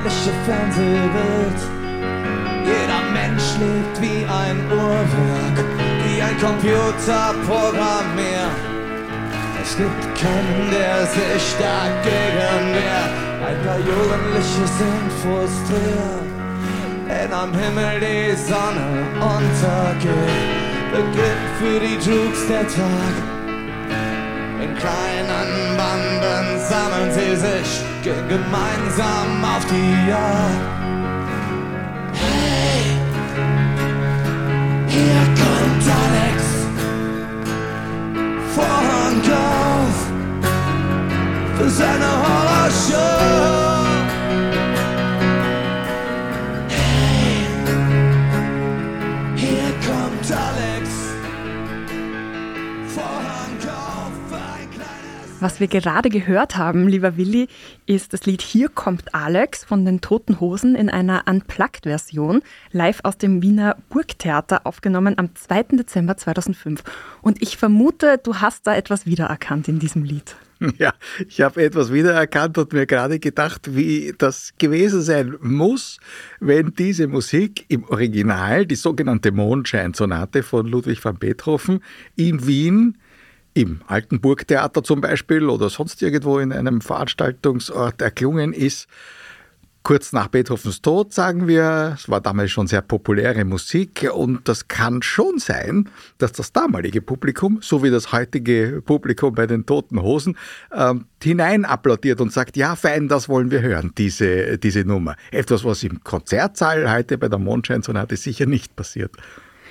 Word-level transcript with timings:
Allabendliche 0.00 0.32
Fernsehbild. 0.46 1.60
Jeder 2.64 3.02
Mensch 3.12 3.58
lebt 3.58 4.00
wie 4.00 4.24
ein 4.26 4.58
Uhrwerk, 4.70 5.64
wie 6.06 6.22
ein 6.22 6.38
Computer 6.38 7.34
programmiert. 7.46 8.56
Es 9.62 9.76
gibt 9.76 10.02
keinen, 10.18 10.70
der 10.70 11.06
sich 11.06 11.54
dagegen 11.58 12.74
wehrt. 12.74 13.12
Ein 13.46 13.66
paar 13.66 13.78
Jugendliche 13.78 14.66
sind 14.78 15.12
frustriert 15.22 16.30
wenn 17.06 17.32
am 17.32 17.52
Himmel 17.52 17.98
die 17.98 18.36
Sonne 18.36 19.04
untergeht, 19.20 20.14
beginnt 20.92 21.50
für 21.58 21.80
die 21.80 21.94
Jukes 21.94 22.46
der 22.46 22.68
Tag. 22.68 23.29
Banden 26.70 26.90
sammeln 26.90 27.12
sie 27.12 27.36
sich, 27.36 27.80
gehen 28.02 28.28
gemeinsam 28.28 29.44
auf 29.44 29.64
die 29.66 30.08
Jagd. 30.08 30.60
Hey, 32.12 32.96
hier 34.86 35.22
kommt 35.40 35.84
Alex, 36.04 36.42
Vorhang 38.54 39.20
auf 39.32 39.96
für 41.58 41.70
seine 41.70 42.10
Horrorshow. 42.22 43.59
Was 55.42 55.58
wir 55.58 55.68
gerade 55.68 56.10
gehört 56.10 56.58
haben, 56.58 56.86
lieber 56.86 57.16
Willi, 57.16 57.48
ist 57.86 58.12
das 58.12 58.26
Lied 58.26 58.42
Hier 58.42 58.68
kommt 58.68 59.14
Alex 59.14 59.64
von 59.64 59.86
den 59.86 60.02
Toten 60.02 60.38
Hosen 60.38 60.74
in 60.74 60.90
einer 60.90 61.22
Unplugged-Version, 61.26 62.42
live 62.72 63.00
aus 63.04 63.16
dem 63.16 63.40
Wiener 63.40 63.78
Burgtheater 63.88 64.66
aufgenommen 64.66 65.16
am 65.16 65.34
2. 65.34 65.62
Dezember 65.78 66.18
2005. 66.18 66.82
Und 67.22 67.40
ich 67.40 67.56
vermute, 67.56 68.20
du 68.22 68.36
hast 68.36 68.66
da 68.66 68.76
etwas 68.76 69.06
wiedererkannt 69.06 69.66
in 69.68 69.78
diesem 69.78 70.04
Lied. 70.04 70.36
Ja, 70.76 70.92
ich 71.26 71.40
habe 71.40 71.64
etwas 71.64 71.90
wiedererkannt 71.90 72.58
und 72.58 72.74
mir 72.74 72.84
gerade 72.84 73.18
gedacht, 73.18 73.74
wie 73.74 74.12
das 74.18 74.52
gewesen 74.58 75.00
sein 75.00 75.34
muss, 75.40 75.98
wenn 76.38 76.74
diese 76.74 77.06
Musik 77.08 77.64
im 77.68 77.84
Original, 77.84 78.66
die 78.66 78.74
sogenannte 78.74 79.32
Mondscheinsonate 79.32 80.42
von 80.42 80.66
Ludwig 80.66 81.02
van 81.02 81.16
Beethoven, 81.16 81.82
in 82.14 82.46
Wien 82.46 82.98
im 83.54 83.80
Alten 83.86 84.20
Burgtheater 84.20 84.82
zum 84.82 85.00
Beispiel 85.00 85.48
oder 85.48 85.70
sonst 85.70 86.02
irgendwo 86.02 86.38
in 86.38 86.52
einem 86.52 86.80
Veranstaltungsort 86.80 88.00
erklungen 88.00 88.52
ist. 88.52 88.88
Kurz 89.82 90.12
nach 90.12 90.28
Beethovens 90.28 90.82
Tod, 90.82 91.14
sagen 91.14 91.48
wir, 91.48 91.94
es 91.94 92.10
war 92.10 92.20
damals 92.20 92.50
schon 92.50 92.66
sehr 92.66 92.82
populäre 92.82 93.46
Musik 93.46 94.10
und 94.12 94.46
das 94.46 94.68
kann 94.68 95.00
schon 95.00 95.38
sein, 95.38 95.88
dass 96.18 96.32
das 96.32 96.52
damalige 96.52 97.00
Publikum, 97.00 97.60
so 97.62 97.82
wie 97.82 97.88
das 97.88 98.12
heutige 98.12 98.82
Publikum 98.84 99.34
bei 99.34 99.46
den 99.46 99.64
Toten 99.64 100.02
Hosen, 100.02 100.36
äh, 100.70 100.94
hinein 101.22 101.64
applaudiert 101.64 102.20
und 102.20 102.30
sagt, 102.30 102.58
ja 102.58 102.76
fein, 102.76 103.08
das 103.08 103.30
wollen 103.30 103.50
wir 103.50 103.62
hören, 103.62 103.92
diese, 103.96 104.58
diese 104.58 104.84
Nummer. 104.84 105.16
Etwas, 105.30 105.64
was 105.64 105.82
im 105.82 106.04
Konzertsaal 106.04 106.92
heute 106.92 107.16
bei 107.16 107.28
der 107.28 107.38
Mondscheinsonate 107.38 108.16
sicher 108.16 108.44
nicht 108.44 108.76
passiert. 108.76 109.12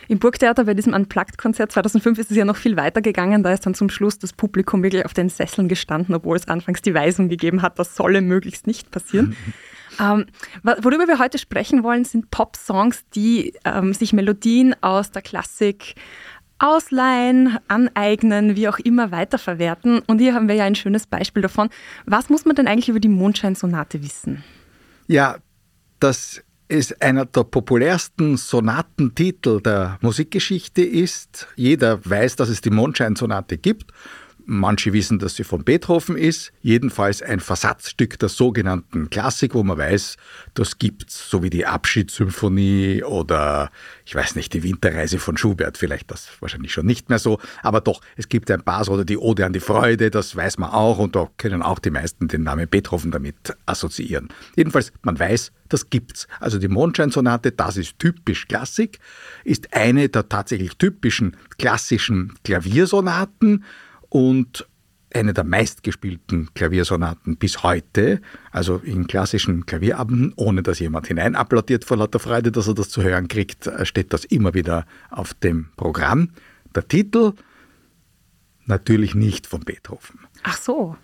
Im 0.10 0.18
Burgtheater 0.18 0.66
bei 0.66 0.74
diesem 0.74 0.94
Unplugged-Konzert 0.94 1.72
2005 1.72 2.18
ist 2.18 2.32
es 2.32 2.38
ja 2.38 2.44
noch 2.44 2.56
viel 2.56 2.76
weiter 2.76 3.00
gegangen. 3.00 3.44
Da 3.44 3.54
ist 3.54 3.68
dann 3.68 3.76
zum 3.76 3.90
Schluss 3.90 4.18
das 4.18 4.34
Publikum 4.34 4.82
wirklich 4.82 5.06
auf 5.06 5.14
den 5.14 5.30
Sesseln 5.30 5.68
gestanden, 5.68 6.16
obwohl 6.16 6.36
es 6.36 6.48
anfangs 6.48 6.82
die 6.82 6.96
Weisung 6.96 7.30
gegeben 7.30 7.62
hat, 7.62 7.78
das 7.78 7.96
solle 7.96 8.22
möglichst 8.22 8.68
nicht 8.68 8.92
passieren. 8.92 9.38
Ähm, 10.00 10.28
worüber 10.64 11.08
wir 11.08 11.20
heute 11.20 11.38
sprechen 11.38 11.84
wollen, 11.84 12.06
sind 12.06 12.32
Pop-Songs, 12.32 13.04
die 13.16 13.54
ähm, 13.66 13.94
sich 13.94 14.14
Melodien 14.14 14.74
aus 14.82 15.12
der 15.12 15.22
Klassik 15.22 15.96
ausleihen, 16.58 17.58
aneignen, 17.68 18.56
wie 18.56 18.70
auch 18.70 18.80
immer 18.80 19.12
weiterverwerten. 19.12 20.00
Und 20.08 20.20
hier 20.20 20.36
haben 20.36 20.48
wir 20.48 20.56
ja 20.56 20.64
ein 20.64 20.76
schönes 20.76 21.06
Beispiel 21.06 21.42
davon. 21.42 21.70
Was 22.06 22.30
muss 22.30 22.46
man 22.46 22.56
denn 22.56 22.68
eigentlich 22.68 22.88
über 22.88 23.02
die 23.02 23.10
Mondscheinsonate 23.10 24.02
wissen? 24.02 24.42
Ja, 25.08 25.38
das 26.00 26.44
es 26.70 26.94
einer 27.02 27.26
der 27.26 27.44
populärsten 27.44 28.38
Sonatentitel 28.38 29.60
der 29.60 29.98
Musikgeschichte 30.02 30.84
ist. 30.84 31.48
Jeder 31.56 32.00
weiß, 32.06 32.38
dass 32.38 32.48
es 32.48 32.62
die 32.62 32.70
Mondscheinsonate 32.70 33.58
gibt 33.58 33.92
Manche 34.52 34.94
wissen, 34.94 35.20
dass 35.20 35.36
sie 35.36 35.44
von 35.44 35.64
Beethoven 35.64 36.18
ist. 36.18 36.52
Jedenfalls 36.64 37.22
ein 37.22 37.40
Versatzstück 37.40 38.18
der 38.18 38.30
sogenannten 38.30 39.12
Klassik, 39.12 39.54
wo 39.54 39.62
man 39.62 39.78
weiß, 39.78 40.18
das 40.56 40.80
gibt's, 40.80 41.30
so 41.30 41.44
wie 41.44 41.52
die 41.52 41.68
Abschiedssymphonie 41.68 43.04
oder 43.04 43.70
ich 44.06 44.16
weiß 44.16 44.36
nicht, 44.36 44.52
die 44.56 44.64
Winterreise 44.64 45.20
von 45.20 45.38
Schubert, 45.38 45.78
vielleicht 45.78 46.10
das 46.10 46.30
wahrscheinlich 46.40 46.74
schon 46.74 46.88
nicht 46.88 47.10
mehr 47.10 47.20
so, 47.20 47.38
aber 47.62 47.80
doch, 47.80 48.02
es 48.16 48.28
gibt 48.28 48.50
ein 48.50 48.64
paar 48.64 48.90
oder 48.90 49.06
die 49.06 49.20
Ode 49.20 49.46
an 49.46 49.54
die 49.54 49.60
Freude, 49.60 50.10
das 50.10 50.36
weiß 50.36 50.58
man 50.58 50.72
auch 50.72 50.98
und 50.98 51.16
da 51.16 51.30
können 51.38 51.62
auch 51.62 51.78
die 51.78 51.92
meisten 51.92 52.28
den 52.28 52.42
Namen 52.42 52.68
Beethoven 52.68 53.12
damit 53.12 53.56
assoziieren. 53.68 54.30
Jedenfalls, 54.56 54.92
man 55.04 55.20
weiß, 55.20 55.52
das 55.68 55.92
gibt's. 55.92 56.28
Also 56.40 56.58
die 56.58 56.70
Mondscheinsonate, 56.70 57.52
das 57.52 57.78
ist 57.78 58.00
typisch 58.00 58.48
Klassik, 58.48 58.98
ist 59.44 59.76
eine 59.76 60.10
der 60.10 60.28
tatsächlich 60.28 60.76
typischen 60.78 61.38
klassischen 61.60 62.34
Klaviersonaten 62.44 63.64
und 64.10 64.68
eine 65.14 65.34
der 65.34 65.44
meistgespielten 65.44 66.54
Klaviersonaten 66.54 67.38
bis 67.38 67.64
heute, 67.64 68.22
also 68.52 68.78
in 68.78 69.08
klassischen 69.08 69.66
Klavierabenden, 69.66 70.34
ohne 70.36 70.62
dass 70.62 70.80
jemand 70.80 71.08
hineinapplaudiert 71.08 71.84
vor 71.84 71.98
lauter 71.98 72.20
Freude, 72.20 72.52
dass 72.52 72.68
er 72.68 72.76
das 72.76 72.90
zu 72.90 73.02
hören 73.02 73.28
kriegt, 73.28 73.68
äh, 73.68 73.86
steht 73.86 74.14
das 74.14 74.26
immer 74.26 74.54
wieder 74.54 74.86
auf 75.10 75.34
dem 75.34 75.70
Programm. 75.78 76.30
Der 76.76 76.88
Titel 76.88 77.34
natürlich 78.66 79.16
nicht 79.16 79.48
von 79.48 79.62
Beethoven. 79.62 80.20
Ach 80.44 80.58
so. 80.58 80.96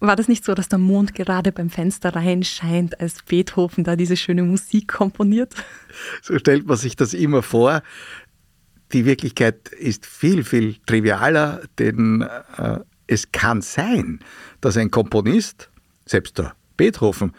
War 0.00 0.16
das 0.16 0.28
nicht 0.28 0.46
so, 0.46 0.54
dass 0.54 0.68
der 0.68 0.78
Mond 0.78 1.14
gerade 1.14 1.52
beim 1.52 1.68
Fenster 1.68 2.16
reinscheint, 2.16 2.98
als 3.00 3.22
Beethoven 3.22 3.84
da 3.84 3.96
diese 3.96 4.16
schöne 4.16 4.42
Musik 4.42 4.88
komponiert? 4.88 5.54
So 6.22 6.38
stellt 6.38 6.66
man 6.66 6.78
sich 6.78 6.96
das 6.96 7.12
immer 7.12 7.42
vor. 7.42 7.82
Die 8.92 9.04
Wirklichkeit 9.04 9.68
ist 9.68 10.06
viel, 10.06 10.44
viel 10.44 10.76
trivialer, 10.86 11.62
denn 11.78 12.22
äh, 12.56 12.80
es 13.06 13.30
kann 13.32 13.60
sein, 13.60 14.20
dass 14.60 14.76
ein 14.76 14.90
Komponist, 14.90 15.70
selbst 16.06 16.38
der 16.38 16.54
Beethoven, 16.76 17.32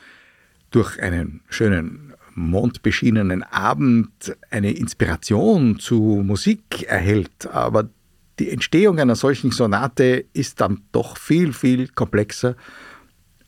durch 0.70 1.02
einen 1.02 1.42
schönen 1.50 2.14
mondbeschienenen 2.34 3.44
Abend 3.44 4.36
eine 4.50 4.72
Inspiration 4.72 5.80
zu 5.80 6.24
Musik 6.26 6.84
erhält, 6.88 7.48
aber 7.48 7.90
die 8.40 8.50
Entstehung 8.50 9.00
einer 9.00 9.16
solchen 9.16 9.52
Sonate 9.52 10.26
ist 10.34 10.62
dann 10.62 10.82
doch 10.92 11.18
viel, 11.18 11.54
viel 11.54 11.90
komplexer 11.90 12.56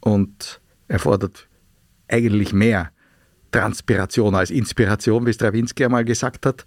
und 0.02 0.62
erfordert 0.88 1.48
eigentlich 2.08 2.54
mehr 2.54 2.92
Transpiration 3.52 4.36
als 4.36 4.52
Inspiration, 4.52 5.26
wie 5.26 5.34
Stravinsky 5.34 5.86
einmal 5.86 6.06
gesagt 6.06 6.46
hat. 6.46 6.66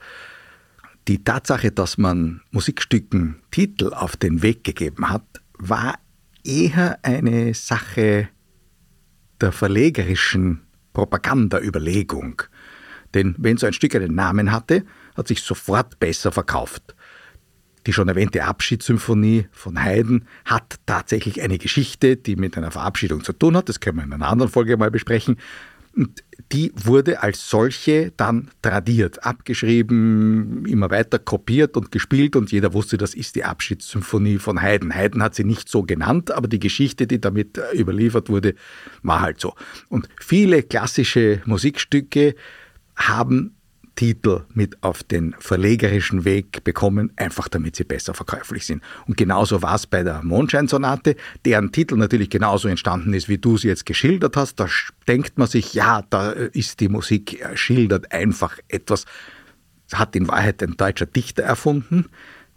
Die 1.09 1.23
Tatsache, 1.23 1.71
dass 1.71 1.99
man 1.99 2.41
Musikstücken 2.51 3.37
Titel 3.53 3.93
auf 3.93 4.17
den 4.17 4.43
Weg 4.43 4.65
gegeben 4.65 5.09
hat, 5.09 5.25
war 5.57 6.01
eher 6.43 6.99
eine 7.05 7.55
Sache 7.55 8.29
der 9.41 9.53
verlegerischen 9.53 10.63
Propagandaüberlegung. 10.95 12.43
Denn 13.15 13.37
wenn 13.39 13.57
so 13.57 13.67
ein 13.67 13.73
Stück 13.73 13.95
einen 13.95 14.17
Namen 14.17 14.51
hatte, 14.51 14.85
hat 15.17 15.29
sich 15.29 15.43
sofort 15.43 16.01
besser 16.01 16.33
verkauft. 16.33 16.97
Die 17.87 17.93
schon 17.93 18.09
erwähnte 18.09 18.45
Abschiedssymphonie 18.45 19.47
von 19.53 19.81
Haydn 19.81 20.27
hat 20.45 20.81
tatsächlich 20.87 21.41
eine 21.41 21.59
Geschichte, 21.59 22.17
die 22.17 22.35
mit 22.35 22.59
einer 22.59 22.73
Verabschiedung 22.73 23.23
zu 23.23 23.33
tun 23.33 23.57
hat. 23.57 23.69
Das 23.69 23.79
können 23.79 23.99
wir 23.99 24.05
in 24.05 24.13
einer 24.13 24.27
anderen 24.27 24.51
Folge 24.51 24.77
mal 24.77 24.91
besprechen. 24.91 25.37
Und 25.95 26.25
die 26.53 26.73
wurde 26.77 27.23
als 27.23 27.51
solche 27.51 28.13
dann 28.17 28.51
tradiert, 28.63 29.25
abgeschrieben, 29.25 30.65
immer 30.67 30.91
weiter 30.91 31.19
kopiert 31.19 31.77
und 31.77 31.91
gespielt 31.91 32.37
und 32.37 32.53
jeder 32.53 32.73
wusste, 32.73 32.97
das 32.97 33.15
ist 33.15 33.35
die 33.35 33.45
Abschiedssymphonie 33.45 34.39
von 34.39 34.63
Haydn. 34.63 34.95
Haydn 34.95 35.23
hat 35.23 35.35
sie 35.35 35.45
nicht 35.45 35.69
so 35.69 35.83
genannt, 35.83 36.31
aber 36.31 36.47
die 36.47 36.61
Geschichte, 36.61 37.07
die 37.07 37.21
damit 37.21 37.59
äh, 37.59 37.77
überliefert 37.77 38.29
wurde, 38.29 38.55
war 39.03 39.21
halt 39.21 39.41
so. 39.41 39.55
Und 39.89 40.09
viele 40.21 40.63
klassische 40.63 41.43
Musikstücke 41.47 42.37
haben 42.95 43.56
Titel 43.97 44.45
mit 44.55 44.83
auf 44.83 45.03
den 45.03 45.35
verlegerischen 45.39 46.25
Weg 46.25 46.63
bekommen, 46.63 47.13
einfach 47.17 47.49
damit 47.49 47.75
sie 47.75 47.85
besser 47.85 48.15
verkäuflich 48.15 48.67
sind. 48.67 48.83
Und 49.07 49.17
genauso 49.17 49.63
war 49.63 49.75
es 49.75 49.87
bei 49.87 50.03
der 50.03 50.23
Mondscheinsonate, 50.23 51.17
deren 51.45 51.73
Titel 51.73 51.97
natürlich 51.97 52.31
genauso 52.31 52.69
entstanden 52.69 53.15
ist, 53.15 53.29
wie 53.29 53.39
du 53.39 53.57
sie 53.57 53.69
jetzt 53.69 53.87
geschildert 53.87 54.37
hast. 54.37 54.61
Da 54.61 54.69
denkt 55.09 55.39
man 55.39 55.49
sich, 55.49 55.75
ja, 55.75 56.03
da 56.11 56.31
ist 56.31 56.81
die 56.81 56.89
Musik 56.89 57.45
schildert 57.55 58.13
einfach 58.13 58.59
etwas, 58.69 59.07
hat 59.93 60.15
in 60.15 60.29
Wahrheit 60.29 60.63
ein 60.63 60.77
deutscher 60.77 61.07
Dichter 61.07 61.43
erfunden, 61.43 62.07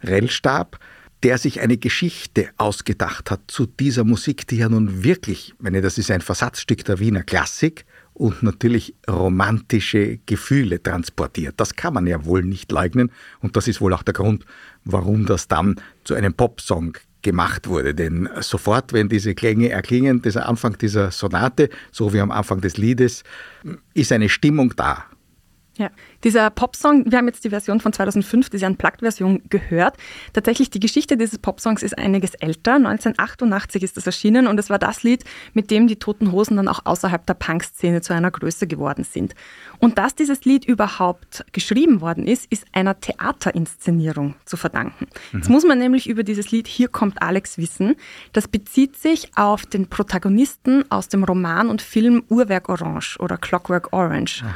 Rellstab, 0.02 0.78
der 1.22 1.38
sich 1.38 1.60
eine 1.60 1.76
Geschichte 1.76 2.48
ausgedacht 2.56 3.30
hat 3.30 3.42
zu 3.48 3.66
dieser 3.66 4.04
Musik, 4.04 4.46
die 4.46 4.56
ja 4.56 4.68
nun 4.68 5.04
wirklich, 5.04 5.54
meine, 5.58 5.82
das 5.82 5.98
ist 5.98 6.10
ein 6.10 6.22
Versatzstück 6.22 6.84
der 6.84 6.98
Wiener 6.98 7.22
Klassik, 7.22 7.84
und 8.14 8.42
natürlich 8.42 8.94
romantische 9.08 10.18
Gefühle 10.26 10.82
transportiert. 10.82 11.54
Das 11.58 11.74
kann 11.74 11.94
man 11.94 12.06
ja 12.06 12.24
wohl 12.24 12.42
nicht 12.42 12.70
leugnen 12.70 13.10
und 13.40 13.56
das 13.56 13.68
ist 13.68 13.80
wohl 13.80 13.94
auch 13.94 14.02
der 14.02 14.14
Grund, 14.14 14.44
warum 14.84 15.26
das 15.26 15.48
dann 15.48 15.76
zu 16.04 16.14
einem 16.14 16.34
Popsong 16.34 16.98
gemacht 17.22 17.68
wurde. 17.68 17.94
Denn 17.94 18.28
sofort, 18.40 18.92
wenn 18.92 19.08
diese 19.08 19.34
Klänge 19.34 19.70
erklingen, 19.70 20.22
dieser 20.22 20.48
Anfang 20.48 20.76
dieser 20.78 21.10
Sonate, 21.10 21.70
so 21.92 22.12
wie 22.12 22.20
am 22.20 22.30
Anfang 22.30 22.60
des 22.60 22.76
Liedes, 22.76 23.22
ist 23.94 24.12
eine 24.12 24.28
Stimmung 24.28 24.74
da. 24.76 25.04
Ja, 25.80 25.90
dieser 26.24 26.50
Popsong, 26.50 27.10
wir 27.10 27.16
haben 27.16 27.26
jetzt 27.26 27.42
die 27.42 27.48
Version 27.48 27.80
von 27.80 27.94
2005, 27.94 28.50
diese 28.50 28.66
Unplugged-Version 28.66 29.44
gehört. 29.48 29.96
Tatsächlich, 30.34 30.68
die 30.68 30.78
Geschichte 30.78 31.16
dieses 31.16 31.38
Popsongs 31.38 31.82
ist 31.82 31.96
einiges 31.96 32.34
älter. 32.34 32.74
1988 32.74 33.82
ist 33.82 33.96
das 33.96 34.04
erschienen 34.04 34.46
und 34.46 34.60
es 34.60 34.68
war 34.68 34.78
das 34.78 35.04
Lied, 35.04 35.24
mit 35.54 35.70
dem 35.70 35.86
die 35.86 35.96
Toten 35.96 36.32
Hosen 36.32 36.58
dann 36.58 36.68
auch 36.68 36.80
außerhalb 36.84 37.24
der 37.24 37.32
Punk-Szene 37.32 38.02
zu 38.02 38.12
einer 38.12 38.30
Größe 38.30 38.66
geworden 38.66 39.04
sind. 39.04 39.34
Und 39.78 39.96
dass 39.96 40.14
dieses 40.14 40.44
Lied 40.44 40.66
überhaupt 40.66 41.46
geschrieben 41.52 42.02
worden 42.02 42.26
ist, 42.26 42.52
ist 42.52 42.66
einer 42.72 43.00
Theaterinszenierung 43.00 44.34
zu 44.44 44.58
verdanken. 44.58 45.06
Mhm. 45.32 45.38
Jetzt 45.38 45.48
muss 45.48 45.64
man 45.64 45.78
nämlich 45.78 46.10
über 46.10 46.24
dieses 46.24 46.50
Lied 46.50 46.68
Hier 46.68 46.88
kommt 46.88 47.22
Alex 47.22 47.56
wissen. 47.56 47.96
Das 48.34 48.48
bezieht 48.48 48.98
sich 48.98 49.30
auf 49.34 49.64
den 49.64 49.88
Protagonisten 49.88 50.84
aus 50.90 51.08
dem 51.08 51.24
Roman 51.24 51.70
und 51.70 51.80
Film 51.80 52.22
Uhrwerk 52.28 52.68
Orange 52.68 53.16
oder 53.18 53.38
Clockwork 53.38 53.94
Orange. 53.94 54.42
Aha. 54.44 54.52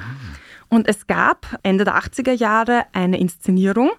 Und 0.69 0.89
es 0.89 1.07
gab 1.07 1.59
Ende 1.63 1.85
der 1.85 1.97
80er 1.97 2.33
Jahre 2.33 2.85
eine 2.93 3.19
Inszenierung 3.19 3.91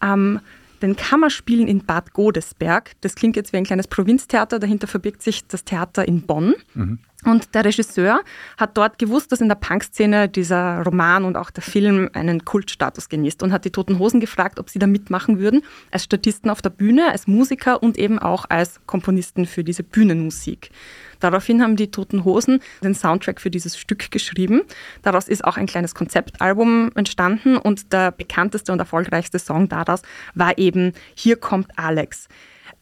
am 0.00 0.40
den 0.82 0.96
Kammerspielen 0.96 1.68
in 1.68 1.84
Bad 1.84 2.12
Godesberg. 2.12 2.92
Das 3.00 3.14
klingt 3.14 3.36
jetzt 3.36 3.52
wie 3.52 3.56
ein 3.56 3.64
kleines 3.64 3.86
Provinztheater, 3.86 4.58
dahinter 4.58 4.88
verbirgt 4.88 5.22
sich 5.22 5.46
das 5.46 5.64
Theater 5.64 6.06
in 6.06 6.22
Bonn. 6.22 6.54
Mhm. 6.74 6.98
Und 7.24 7.54
der 7.54 7.64
Regisseur 7.64 8.20
hat 8.56 8.76
dort 8.76 8.98
gewusst, 8.98 9.30
dass 9.30 9.40
in 9.40 9.48
der 9.48 9.54
Punkszene 9.54 10.28
dieser 10.28 10.82
Roman 10.82 11.24
und 11.24 11.36
auch 11.36 11.50
der 11.50 11.62
Film 11.62 12.10
einen 12.14 12.44
Kultstatus 12.44 13.08
genießt 13.08 13.42
und 13.44 13.52
hat 13.52 13.64
die 13.64 13.70
Toten 13.70 14.00
Hosen 14.00 14.18
gefragt, 14.18 14.58
ob 14.58 14.68
sie 14.68 14.80
da 14.80 14.88
mitmachen 14.88 15.38
würden, 15.38 15.62
als 15.92 16.04
Statisten 16.04 16.50
auf 16.50 16.62
der 16.62 16.70
Bühne, 16.70 17.10
als 17.12 17.28
Musiker 17.28 17.82
und 17.82 17.96
eben 17.96 18.18
auch 18.18 18.46
als 18.48 18.80
Komponisten 18.86 19.46
für 19.46 19.62
diese 19.62 19.84
Bühnenmusik. 19.84 20.70
Daraufhin 21.20 21.62
haben 21.62 21.76
die 21.76 21.92
Toten 21.92 22.24
Hosen 22.24 22.60
den 22.82 22.94
Soundtrack 22.94 23.40
für 23.40 23.50
dieses 23.50 23.78
Stück 23.78 24.10
geschrieben. 24.10 24.62
Daraus 25.02 25.28
ist 25.28 25.44
auch 25.44 25.56
ein 25.56 25.66
kleines 25.66 25.94
Konzeptalbum 25.94 26.90
entstanden 26.96 27.56
und 27.56 27.92
der 27.92 28.10
bekannteste 28.10 28.72
und 28.72 28.80
erfolgreichste 28.80 29.38
Song 29.38 29.68
daraus 29.68 30.02
war 30.34 30.58
eben 30.58 30.92
Hier 31.14 31.36
kommt 31.36 31.78
Alex. 31.78 32.26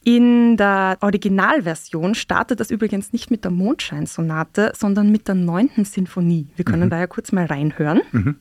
In 0.02 0.56
der 0.56 0.96
Originalversion 1.00 2.14
startet 2.14 2.60
das 2.60 2.70
übrigens 2.70 3.12
nicht 3.12 3.30
mit 3.30 3.44
der 3.44 3.50
Mondscheinsonate, 3.50 4.72
sondern 4.74 5.10
mit 5.10 5.28
der 5.28 5.34
neunten 5.34 5.84
Sinfonie. 5.84 6.46
Wir 6.56 6.64
können 6.64 6.84
mhm. 6.84 6.90
da 6.90 6.98
ja 6.98 7.06
kurz 7.06 7.32
mal 7.32 7.44
reinhören. 7.44 8.00
Mhm. 8.12 8.36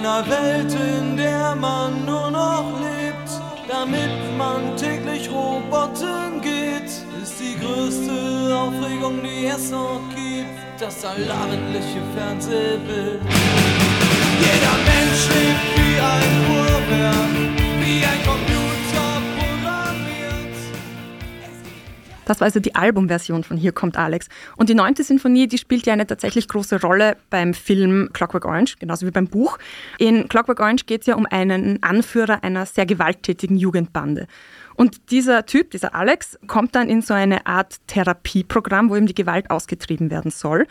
Einer 0.00 0.24
Welt, 0.26 0.72
in 0.72 1.16
der 1.16 1.54
man 1.54 2.06
nur 2.06 2.30
noch 2.30 2.64
lebt, 2.80 3.30
damit 3.68 4.38
man 4.38 4.74
täglich 4.76 5.30
Roboten 5.30 6.40
geht, 6.40 6.90
ist 7.22 7.38
die 7.38 7.58
größte 7.60 8.56
Aufregung, 8.56 9.20
die 9.22 9.46
es 9.46 9.70
noch 9.70 10.00
gibt, 10.14 10.58
das 10.80 11.04
allabendliche 11.04 12.00
Fernsehbild. 12.16 13.20
Jeder 14.40 14.76
Mensch 14.88 15.22
lebt 15.36 15.68
wie 15.76 16.00
ein 16.00 16.34
Uhrwerk, 16.56 17.49
Das 22.30 22.38
war 22.38 22.44
also 22.44 22.60
die 22.60 22.76
Albumversion 22.76 23.42
von 23.42 23.56
Hier 23.56 23.72
kommt 23.72 23.98
Alex. 23.98 24.28
Und 24.56 24.68
die 24.68 24.74
neunte 24.74 25.02
Sinfonie, 25.02 25.48
die 25.48 25.58
spielt 25.58 25.84
ja 25.84 25.94
eine 25.94 26.06
tatsächlich 26.06 26.46
große 26.46 26.80
Rolle 26.80 27.16
beim 27.28 27.54
Film 27.54 28.10
Clockwork 28.12 28.44
Orange, 28.44 28.76
genauso 28.78 29.04
wie 29.04 29.10
beim 29.10 29.26
Buch. 29.26 29.58
In 29.98 30.28
Clockwork 30.28 30.60
Orange 30.60 30.86
geht 30.86 31.00
es 31.00 31.08
ja 31.08 31.16
um 31.16 31.26
einen 31.26 31.82
Anführer 31.82 32.44
einer 32.44 32.66
sehr 32.66 32.86
gewalttätigen 32.86 33.56
Jugendbande. 33.56 34.28
Und 34.76 35.10
dieser 35.10 35.44
Typ, 35.44 35.72
dieser 35.72 35.96
Alex, 35.96 36.38
kommt 36.46 36.76
dann 36.76 36.88
in 36.88 37.02
so 37.02 37.14
eine 37.14 37.48
Art 37.48 37.78
Therapieprogramm, 37.88 38.90
wo 38.90 38.94
ihm 38.94 39.06
die 39.06 39.14
Gewalt 39.16 39.50
ausgetrieben 39.50 40.12
werden 40.12 40.30
soll. 40.30 40.68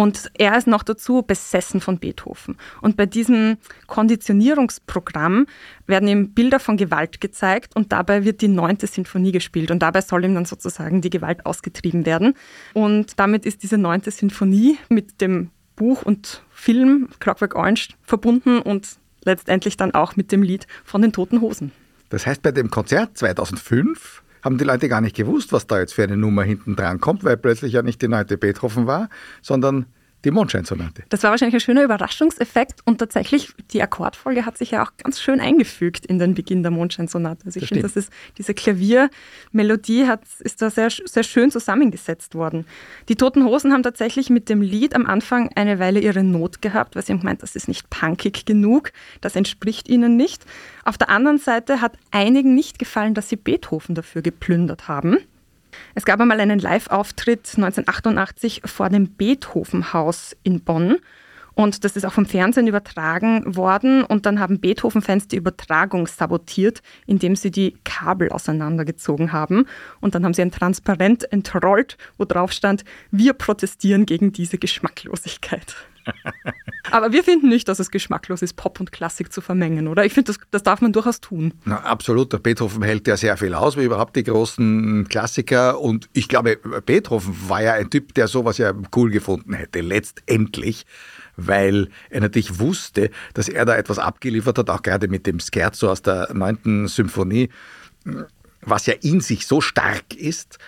Und 0.00 0.30
er 0.38 0.56
ist 0.56 0.66
noch 0.66 0.82
dazu 0.82 1.20
besessen 1.20 1.82
von 1.82 1.98
Beethoven. 1.98 2.56
Und 2.80 2.96
bei 2.96 3.04
diesem 3.04 3.58
Konditionierungsprogramm 3.86 5.44
werden 5.86 6.08
ihm 6.08 6.32
Bilder 6.32 6.58
von 6.58 6.78
Gewalt 6.78 7.20
gezeigt 7.20 7.76
und 7.76 7.92
dabei 7.92 8.24
wird 8.24 8.40
die 8.40 8.48
neunte 8.48 8.86
Sinfonie 8.86 9.30
gespielt. 9.30 9.70
Und 9.70 9.80
dabei 9.80 10.00
soll 10.00 10.24
ihm 10.24 10.34
dann 10.34 10.46
sozusagen 10.46 11.02
die 11.02 11.10
Gewalt 11.10 11.44
ausgetrieben 11.44 12.06
werden. 12.06 12.32
Und 12.72 13.20
damit 13.20 13.44
ist 13.44 13.62
diese 13.62 13.76
neunte 13.76 14.10
Sinfonie 14.10 14.78
mit 14.88 15.20
dem 15.20 15.50
Buch 15.76 16.00
und 16.00 16.44
Film 16.50 17.10
Clockwork 17.18 17.54
Orange 17.54 17.90
verbunden 18.00 18.58
und 18.58 18.88
letztendlich 19.24 19.76
dann 19.76 19.92
auch 19.92 20.16
mit 20.16 20.32
dem 20.32 20.42
Lied 20.42 20.66
von 20.82 21.02
den 21.02 21.12
Toten 21.12 21.42
Hosen. 21.42 21.72
Das 22.08 22.24
heißt, 22.24 22.40
bei 22.40 22.52
dem 22.52 22.70
Konzert 22.70 23.18
2005 23.18 24.22
haben 24.42 24.58
die 24.58 24.64
Leute 24.64 24.88
gar 24.88 25.00
nicht 25.00 25.16
gewusst, 25.16 25.52
was 25.52 25.66
da 25.66 25.78
jetzt 25.78 25.94
für 25.94 26.02
eine 26.02 26.16
Nummer 26.16 26.42
hinten 26.42 26.76
dran 26.76 27.00
kommt, 27.00 27.24
weil 27.24 27.36
plötzlich 27.36 27.72
ja 27.72 27.82
nicht 27.82 28.02
die 28.02 28.08
neunte 28.08 28.38
Beethoven 28.38 28.86
war, 28.86 29.08
sondern 29.42 29.86
die 30.24 30.30
Mondscheinsonate. 30.30 31.04
Das 31.08 31.22
war 31.22 31.30
wahrscheinlich 31.30 31.54
ein 31.54 31.60
schöner 31.60 31.82
Überraschungseffekt 31.82 32.80
und 32.84 32.98
tatsächlich 32.98 33.52
die 33.72 33.82
Akkordfolge 33.82 34.44
hat 34.44 34.58
sich 34.58 34.72
ja 34.72 34.82
auch 34.82 34.92
ganz 35.02 35.20
schön 35.20 35.40
eingefügt 35.40 36.04
in 36.04 36.18
den 36.18 36.34
Beginn 36.34 36.62
der 36.62 36.70
Mondscheinsonate. 36.70 37.46
Also 37.46 37.60
ich 37.60 37.68
finde, 37.68 37.82
das 37.82 37.96
ist 37.96 38.12
diese 38.36 38.54
Klaviermelodie 38.54 40.06
hat, 40.06 40.22
ist 40.40 40.60
da 40.60 40.70
sehr, 40.70 40.90
sehr 40.90 41.22
schön 41.22 41.50
zusammengesetzt 41.50 42.34
worden. 42.34 42.66
Die 43.08 43.16
Toten 43.16 43.44
Hosen 43.44 43.72
haben 43.72 43.82
tatsächlich 43.82 44.30
mit 44.30 44.48
dem 44.48 44.60
Lied 44.60 44.94
am 44.94 45.06
Anfang 45.06 45.50
eine 45.54 45.78
Weile 45.78 46.00
ihre 46.00 46.22
Not 46.22 46.60
gehabt, 46.60 46.96
weil 46.96 47.04
sie 47.04 47.12
haben 47.12 47.20
gemeint, 47.20 47.42
das 47.42 47.56
ist 47.56 47.68
nicht 47.68 47.88
punkig 47.88 48.44
genug, 48.44 48.92
das 49.20 49.36
entspricht 49.36 49.88
ihnen 49.88 50.16
nicht. 50.16 50.44
Auf 50.84 50.98
der 50.98 51.08
anderen 51.08 51.38
Seite 51.38 51.80
hat 51.80 51.96
einigen 52.10 52.54
nicht 52.54 52.78
gefallen, 52.78 53.14
dass 53.14 53.28
sie 53.28 53.36
Beethoven 53.36 53.94
dafür 53.94 54.22
geplündert 54.22 54.88
haben. 54.88 55.18
Es 55.94 56.04
gab 56.04 56.20
einmal 56.20 56.40
einen 56.40 56.58
Live-Auftritt 56.58 57.52
1988 57.56 58.62
vor 58.64 58.88
dem 58.88 59.08
Beethoven-Haus 59.08 60.36
in 60.42 60.60
Bonn. 60.60 60.96
Und 61.54 61.84
das 61.84 61.96
ist 61.96 62.06
auch 62.06 62.12
vom 62.12 62.26
Fernsehen 62.26 62.68
übertragen 62.68 63.56
worden. 63.56 64.04
Und 64.04 64.24
dann 64.24 64.40
haben 64.40 64.60
Beethoven-Fans 64.60 65.28
die 65.28 65.36
Übertragung 65.36 66.06
sabotiert, 66.06 66.80
indem 67.06 67.36
sie 67.36 67.50
die 67.50 67.76
Kabel 67.84 68.30
auseinandergezogen 68.30 69.32
haben. 69.32 69.66
Und 70.00 70.14
dann 70.14 70.24
haben 70.24 70.34
sie 70.34 70.42
ein 70.42 70.52
Transparent 70.52 71.30
entrollt, 71.32 71.98
wo 72.18 72.24
drauf 72.24 72.52
stand, 72.52 72.84
wir 73.10 73.34
protestieren 73.34 74.06
gegen 74.06 74.32
diese 74.32 74.58
Geschmacklosigkeit. 74.58 75.76
Aber 76.90 77.12
wir 77.12 77.22
finden 77.22 77.48
nicht, 77.48 77.68
dass 77.68 77.78
es 77.78 77.90
geschmacklos 77.90 78.42
ist, 78.42 78.54
Pop 78.54 78.80
und 78.80 78.92
Klassik 78.92 79.32
zu 79.32 79.40
vermengen, 79.40 79.86
oder? 79.86 80.04
Ich 80.04 80.12
finde, 80.12 80.32
das, 80.32 80.40
das 80.50 80.62
darf 80.62 80.80
man 80.80 80.92
durchaus 80.92 81.20
tun. 81.20 81.54
Na, 81.64 81.80
absolut. 81.80 82.32
Der 82.32 82.38
Beethoven 82.38 82.82
hält 82.82 83.06
ja 83.06 83.16
sehr 83.16 83.36
viel 83.36 83.54
aus, 83.54 83.76
wie 83.76 83.84
überhaupt 83.84 84.16
die 84.16 84.24
großen 84.24 85.06
Klassiker. 85.08 85.80
Und 85.80 86.08
ich 86.12 86.28
glaube, 86.28 86.56
Beethoven 86.56 87.36
war 87.48 87.62
ja 87.62 87.74
ein 87.74 87.90
Typ, 87.90 88.14
der 88.14 88.28
sowas 88.28 88.58
ja 88.58 88.72
cool 88.96 89.10
gefunden 89.10 89.54
hätte, 89.54 89.80
letztendlich 89.80 90.86
weil 91.36 91.88
er 92.10 92.20
natürlich 92.20 92.58
wusste, 92.58 93.10
dass 93.32 93.48
er 93.48 93.64
da 93.64 93.76
etwas 93.76 93.98
abgeliefert 93.98 94.58
hat, 94.58 94.68
auch 94.68 94.82
gerade 94.82 95.08
mit 95.08 95.26
dem 95.26 95.40
Scherzo 95.40 95.90
aus 95.90 96.02
der 96.02 96.28
9. 96.34 96.86
Symphonie, 96.86 97.48
was 98.60 98.86
ja 98.86 98.94
in 99.00 99.20
sich 99.20 99.46
so 99.46 99.60
stark 99.60 100.14
ist, 100.14 100.58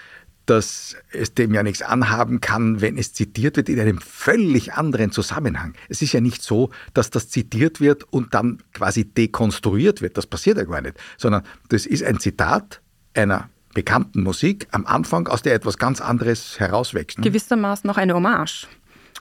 dass 0.47 0.97
es 1.13 1.35
dem 1.35 1.55
ja 1.55 1.63
nichts 1.63 1.83
anhaben 1.83 2.41
kann, 2.41 2.81
wenn 2.81 2.99
es 2.99 3.13
zitiert 3.13 3.57
wird 3.57 3.69
in 3.69 3.79
einem 3.79 3.99
völlig 3.99 4.75
anderen 4.75 5.13
Zusammenhang. 5.13 5.75
Es 5.89 6.03
ist 6.03 6.13
ja 6.13 6.21
nicht 6.21 6.43
so, 6.43 6.71
dass 6.95 7.11
das 7.11 7.29
zitiert 7.29 7.81
wird 7.81 8.05
und 8.13 8.35
dann 8.35 8.59
quasi 8.73 9.05
dekonstruiert 9.05 10.03
wird. 10.03 10.17
Das 10.17 10.27
passiert 10.27 10.59
ja 10.59 10.65
gar 10.65 10.81
nicht, 10.81 10.97
sondern 11.17 11.43
das 11.69 11.87
ist 11.87 12.03
ein 12.03 12.19
Zitat 12.19 12.81
einer 13.15 13.49
bekannten 13.75 14.23
Musik 14.23 14.67
am 14.71 14.87
Anfang, 14.87 15.29
aus 15.29 15.43
der 15.43 15.55
etwas 15.55 15.79
ganz 15.79 16.01
anderes 16.01 16.61
herauswächst. 16.61 17.23
Gewissermaßen 17.23 17.89
noch 17.89 17.97
eine 17.97 18.15
Hommage. 18.15 18.67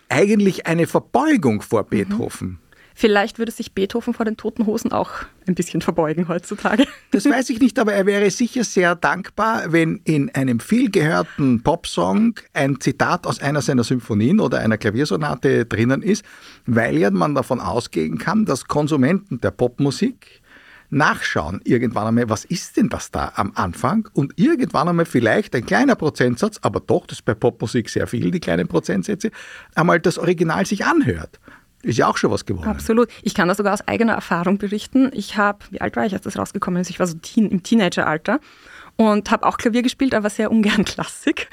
Eigentlich 0.10 0.68
eine 0.68 0.88
Verbeugung 0.88 1.62
vor 1.62 1.84
Beethoven. 1.86 2.48
Mhm. 2.50 2.58
Vielleicht 2.94 3.40
würde 3.40 3.52
sich 3.52 3.74
Beethoven 3.74 4.14
vor 4.14 4.26
den 4.26 4.38
toten 4.38 4.66
Hosen 4.66 4.92
auch 4.92 5.12
ein 5.48 5.56
bisschen 5.56 5.82
verbeugen 5.82 6.28
heutzutage. 6.28 6.86
Das 7.12 7.26
weiß 7.26 7.50
ich 7.50 7.60
nicht, 7.60 7.80
aber 7.80 7.94
er 7.94 8.06
wäre 8.06 8.30
sicher 8.30 8.64
sehr 8.64 8.96
dankbar, 8.96 9.72
wenn 9.72 10.02
in 10.04 10.30
einem 10.34 10.60
vielgehörten 10.60 11.62
Popsong 11.64 12.36
ein 12.54 12.80
Zitat 12.80 13.26
aus 13.28 13.42
einer 13.42 13.62
seiner 13.62 13.84
Symphonien 13.84 14.40
oder 14.40 14.60
einer 14.60 14.78
Klaviersonate 14.78 15.66
drinnen 15.66 16.04
ist, 16.04 16.24
weil 16.66 16.98
ja 16.98 17.12
man 17.12 17.36
davon 17.36 17.60
ausgehen 17.60 18.18
kann, 18.18 18.46
dass 18.46 18.66
Konsumenten 18.66 19.42
der 19.42 19.52
Popmusik 19.52 20.42
nachschauen 20.92 21.62
irgendwann 21.64 22.08
einmal, 22.08 22.30
was 22.30 22.46
ist 22.46 22.78
denn 22.78 22.90
das 22.90 23.12
da 23.12 23.32
am 23.36 23.54
Anfang 23.56 24.10
und 24.14 24.34
irgendwann 24.36 24.90
einmal 24.90 25.06
vielleicht 25.06 25.56
ein 25.56 25.66
kleiner 25.66 25.96
Prozentsatz, 25.96 26.60
aber 26.62 26.82
doch, 26.82 27.08
das 27.08 27.20
ist 27.20 27.26
bei 27.26 27.34
Popmusik 27.34 27.90
sehr 27.90 28.08
viel, 28.08 28.30
die 28.30 28.40
kleinen 28.40 28.68
Prozentsätze, 28.68 29.32
einmal 29.74 30.00
das 30.00 30.18
Original 30.18 30.66
sich 30.66 30.86
anhört. 30.86 31.40
Ist 31.84 31.98
ja 31.98 32.08
auch 32.08 32.18
schon 32.18 32.32
was 32.32 32.46
geworden. 32.46 32.68
Absolut. 32.70 33.10
Ich 33.24 33.34
kann 33.34 33.48
das 33.48 33.58
sogar 33.58 33.74
aus 33.74 33.88
eigener 33.88 34.14
Erfahrung 34.14 34.58
berichten. 34.58 35.10
Ich 35.14 35.38
habe, 35.38 35.60
wie 35.72 35.82
alt 35.82 35.96
war 35.96 36.06
ich, 36.06 36.14
als 36.14 36.24
das 36.24 36.38
rausgekommen 36.38 36.82
ist? 36.82 36.90
Ich 36.90 37.00
war 37.00 37.08
so 37.08 37.18
teen, 37.18 37.50
im 37.50 37.64
Teenageralter 37.64 38.40
und 38.98 39.32
habe 39.32 39.46
auch 39.48 39.58
Klavier 39.58 39.82
gespielt, 39.82 40.14
aber 40.14 40.30
sehr 40.30 40.52
ungern 40.52 40.86
Klassik. 40.86 41.50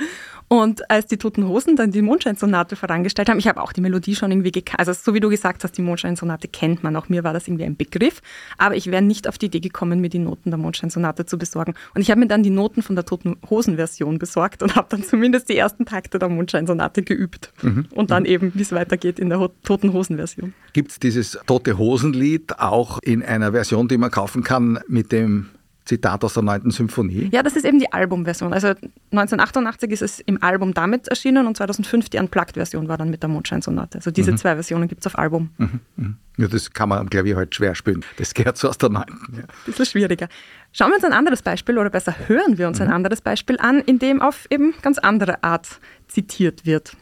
Und 0.49 0.90
als 0.90 1.07
die 1.07 1.19
Toten 1.19 1.47
Hosen 1.47 1.76
dann 1.76 1.93
die 1.93 2.00
Mondscheinsonate 2.00 2.75
vorangestellt 2.75 3.28
haben, 3.28 3.38
ich 3.38 3.47
habe 3.47 3.62
auch 3.62 3.73
die 3.73 3.83
Melodie 3.83 4.14
schon 4.14 4.31
irgendwie 4.33 4.50
gekannt. 4.50 4.78
Also 4.78 4.93
so 4.95 5.12
wie 5.14 5.21
du 5.21 5.28
gesagt 5.28 5.62
hast, 5.62 5.76
die 5.76 5.83
Mondscheinsonate 5.83 6.49
kennt 6.49 6.83
man. 6.83 6.97
Auch 6.97 7.11
mir 7.11 7.23
war 7.23 7.35
das 7.35 7.47
irgendwie 7.47 7.64
ein 7.64 7.76
Begriff. 7.76 8.23
Aber 8.57 8.75
ich 8.75 8.90
wäre 8.90 9.02
nicht 9.02 9.28
auf 9.28 9.37
die 9.37 9.47
Idee 9.47 9.61
gekommen, 9.61 10.00
mir 10.00 10.09
die 10.09 10.19
Noten 10.19 10.50
der 10.50 10.59
Mondscheinsonate 10.59 11.26
zu 11.26 11.37
besorgen. 11.37 11.75
Und 11.95 12.00
ich 12.00 12.11
habe 12.11 12.21
mir 12.21 12.28
dann 12.28 12.43
die 12.43 12.50
Noten 12.50 12.83
von 12.83 12.97
der 12.97 13.05
Toten 13.05 13.37
Hosen 13.50 13.76
Version 13.76 14.19
besorgt 14.19 14.62
und 14.62 14.75
habe 14.75 14.88
dann 14.90 15.02
zumindest 15.02 15.50
die 15.50 15.57
ersten 15.57 15.85
Takte 15.85 16.19
der 16.19 16.31
Mondscheinsonate 16.31 17.02
geübt. 17.02 17.52
Mhm. 17.62 17.87
Und 17.95 18.11
dann 18.11 18.23
mhm. 18.23 18.28
eben, 18.28 18.52
wie 18.55 18.62
es 18.62 18.73
weitergeht 18.73 19.19
in 19.19 19.28
der 19.28 19.50
Toten 19.64 19.93
Hosen 19.93 20.17
Version. 20.17 20.55
Gibt 20.73 20.93
es 20.93 20.99
dieses 20.99 21.38
Tote 21.47 21.76
Hosen 21.76 22.14
Lied 22.14 22.59
auch 22.59 22.99
in 23.02 23.23
einer 23.23 23.52
Version, 23.52 23.87
die 23.88 23.99
man 23.99 24.11
kaufen 24.11 24.43
kann 24.43 24.81
mit 24.88 25.12
dem 25.12 25.50
Zitat 25.88 26.23
aus 26.23 26.35
der 26.35 26.42
9. 26.42 26.71
Symphonie? 26.71 27.30
Ja, 27.33 27.42
das 27.42 27.57
ist 27.57 27.64
eben 27.64 27.78
die 27.78 27.90
Albumversion. 27.90 28.52
Also 28.52 28.68
1988 29.11 29.90
ist 29.90 30.02
es 30.02 30.21
im 30.21 30.42
Album 30.42 30.75
damit 30.75 31.09
erschienen 31.09 31.47
und 31.47 31.57
2005 31.57 32.11
die 32.11 32.18
Unplugged-Version 32.18 32.88
war 32.88 32.99
dann 32.99 33.09
mit 33.09 33.23
der 33.23 33.30
Mondscheinsonate. 33.30 33.97
Also 33.97 34.11
diese 34.11 34.33
mhm. 34.33 34.37
zwei 34.37 34.54
Versionen 34.54 34.87
gibt 34.87 35.00
es 35.00 35.07
auf 35.07 35.18
Album. 35.18 35.50
Mhm. 35.57 35.80
Mhm. 35.97 36.16
Ja, 36.37 36.47
das 36.47 36.73
kann 36.73 36.90
man 36.90 36.99
am 36.99 37.09
Klavier 37.09 37.37
halt 37.37 37.54
schwer 37.54 37.75
spielen. 37.75 38.04
Das 38.18 38.35
gehört 38.35 38.59
so 38.59 38.68
aus 38.68 38.76
der 38.76 38.90
9. 38.90 39.02
Ja. 39.33 39.45
Bisschen 39.64 39.87
schwieriger. 39.87 40.28
Schauen 40.73 40.90
wir 40.90 40.97
uns 40.97 41.04
ein 41.04 41.14
anderes 41.14 41.40
Beispiel 41.40 41.78
oder 41.78 41.88
besser 41.88 42.14
hören 42.28 42.59
wir 42.59 42.68
uns 42.68 42.80
ein 42.83 42.88
mhm. 42.88 42.95
anderes 42.95 43.23
Beispiel 43.23 43.57
an, 43.59 43.80
in 43.80 43.99
dem 43.99 44.21
auf 44.21 44.47
eben 44.50 44.75
ganz 44.83 44.99
andere 44.99 45.42
Art 45.42 45.80
zitiert 46.07 46.66
wird. 46.66 46.92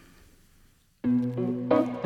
Cheers 1.04 2.05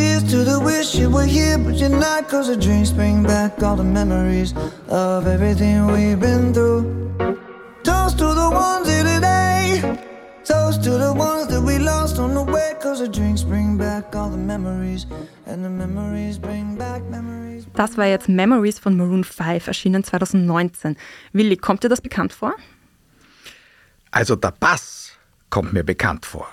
Cheers 0.00 0.24
to 0.32 0.44
the 0.44 0.58
wish 0.58 0.94
you 0.94 1.10
were 1.10 1.26
here, 1.26 1.58
but 1.58 1.74
you're 1.74 1.90
not. 1.90 2.26
Cause 2.26 2.46
the 2.48 2.56
drinks 2.56 2.90
bring 2.90 3.22
back 3.22 3.62
all 3.62 3.76
the 3.76 3.84
memories 3.84 4.54
of 4.88 5.26
everything 5.26 5.88
we've 5.88 6.18
been 6.18 6.54
through. 6.54 6.84
Toast 7.84 8.16
to 8.16 8.28
the 8.32 8.48
ones 8.50 8.88
here 8.88 9.04
today. 9.04 9.82
Toast 10.42 10.82
to 10.84 10.92
the 10.96 11.12
ones 11.12 11.48
that 11.48 11.60
we 11.60 11.76
lost 11.76 12.18
on 12.18 12.32
the 12.32 12.42
way. 12.42 12.72
Cause 12.80 13.00
the 13.00 13.08
drinks 13.08 13.42
bring 13.42 13.76
back 13.76 14.16
all 14.16 14.30
the 14.30 14.38
memories. 14.38 15.04
And 15.44 15.62
the 15.62 15.68
memories 15.68 16.38
bring 16.38 16.76
back 16.78 17.02
memories. 17.10 17.66
Das 17.74 17.98
war 17.98 18.06
jetzt 18.06 18.30
Memories 18.30 18.78
von 18.78 18.96
Maroon 18.96 19.22
5, 19.22 19.66
erschienen 19.66 20.02
2019. 20.02 20.96
Willi, 21.34 21.58
kommt 21.58 21.84
dir 21.84 21.90
das 21.90 22.00
bekannt 22.00 22.32
vor? 22.32 22.54
Also 24.12 24.34
der 24.34 24.52
Bass 24.58 25.12
kommt 25.50 25.74
mir 25.74 25.84
bekannt 25.84 26.24
vor. 26.24 26.48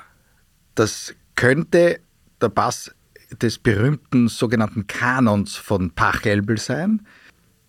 Das 0.76 1.16
könnte 1.36 2.02
der 2.42 2.50
Bass 2.50 2.92
des 3.42 3.58
berühmten 3.58 4.28
sogenannten 4.28 4.88
Kanons 4.88 5.56
von 5.56 5.92
Pachelbel 5.92 6.58
sein, 6.58 7.06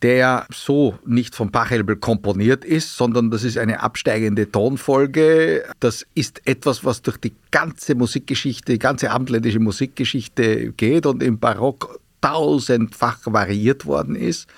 der 0.03 0.47
so 0.53 0.99
nicht 1.05 1.35
von 1.35 1.51
Pachelbel 1.51 1.97
komponiert 1.97 2.65
ist, 2.65 2.97
sondern 2.97 3.31
das 3.31 3.43
ist 3.43 3.59
eine 3.59 3.83
absteigende 3.83 4.51
Tonfolge. 4.51 5.65
Das 5.81 6.07
ist 6.15 6.47
etwas, 6.47 6.85
was 6.85 7.03
durch 7.03 7.17
die 7.17 7.35
ganze 7.51 7.95
Musikgeschichte, 7.95 8.73
die 8.73 8.79
ganze 8.79 9.11
abendländische 9.11 9.59
Musikgeschichte 9.59 10.73
geht 10.73 11.07
und 11.07 11.23
im 11.23 11.39
Barock 11.39 12.01
tausendfach 12.21 13.21
variiert 13.25 13.87
worden 13.87 14.15
ist. 14.15 14.49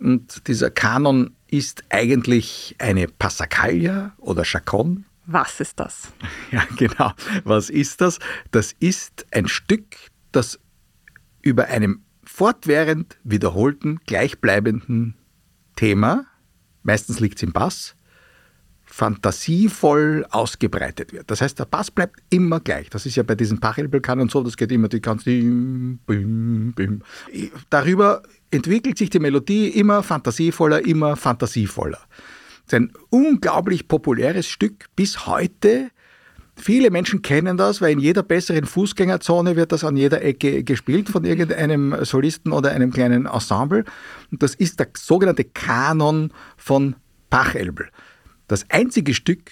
Und 0.00 0.48
dieser 0.48 0.70
Kanon 0.70 1.34
ist 1.48 1.84
eigentlich 1.90 2.74
eine 2.78 3.06
Passacaglia 3.06 4.12
oder 4.18 4.42
Chacon. 4.42 5.04
Was 5.26 5.60
ist 5.60 5.78
das? 5.78 6.08
Ja, 6.50 6.66
genau. 6.76 7.12
Was 7.44 7.70
ist 7.70 8.00
das? 8.00 8.18
Das 8.50 8.74
ist 8.78 9.24
ein 9.30 9.48
Stück, 9.48 9.96
das 10.32 10.58
über 11.42 11.66
einem 11.66 12.02
fortwährend 12.24 13.18
wiederholten, 13.24 14.00
gleichbleibenden 14.06 15.16
Thema, 15.76 16.26
meistens 16.82 17.20
liegt 17.20 17.36
es 17.36 17.42
im 17.42 17.52
Bass, 17.52 17.96
fantasievoll 18.84 20.26
ausgebreitet 20.30 21.12
wird. 21.12 21.30
Das 21.30 21.40
heißt, 21.40 21.58
der 21.58 21.64
Bass 21.64 21.90
bleibt 21.90 22.20
immer 22.28 22.60
gleich. 22.60 22.90
Das 22.90 23.06
ist 23.06 23.16
ja 23.16 23.22
bei 23.22 23.34
diesen 23.34 23.58
Pachelbelkannen 23.58 24.28
so, 24.28 24.42
das 24.42 24.56
geht 24.56 24.70
immer 24.70 24.88
die 24.88 25.00
ganze. 25.00 25.30
Darüber 27.70 28.22
entwickelt 28.50 28.98
sich 28.98 29.08
die 29.08 29.18
Melodie 29.18 29.68
immer 29.68 30.02
fantasievoller, 30.02 30.84
immer 30.84 31.16
fantasievoller. 31.16 32.00
Es 32.66 32.72
ist 32.72 32.74
ein 32.74 32.92
unglaublich 33.08 33.88
populäres 33.88 34.46
Stück 34.46 34.86
bis 34.94 35.26
heute. 35.26 35.90
Viele 36.56 36.90
Menschen 36.90 37.22
kennen 37.22 37.56
das, 37.56 37.80
weil 37.80 37.92
in 37.92 37.98
jeder 37.98 38.22
besseren 38.22 38.66
Fußgängerzone 38.66 39.56
wird 39.56 39.72
das 39.72 39.84
an 39.84 39.96
jeder 39.96 40.22
Ecke 40.22 40.62
gespielt 40.64 41.08
von 41.08 41.24
irgendeinem 41.24 42.04
Solisten 42.04 42.52
oder 42.52 42.70
einem 42.72 42.92
kleinen 42.92 43.26
Ensemble. 43.26 43.84
Und 44.30 44.42
das 44.42 44.54
ist 44.54 44.78
der 44.78 44.88
sogenannte 44.96 45.44
Kanon 45.44 46.30
von 46.56 46.96
Pachelbel. 47.30 47.88
Das 48.48 48.66
einzige 48.68 49.14
Stück, 49.14 49.50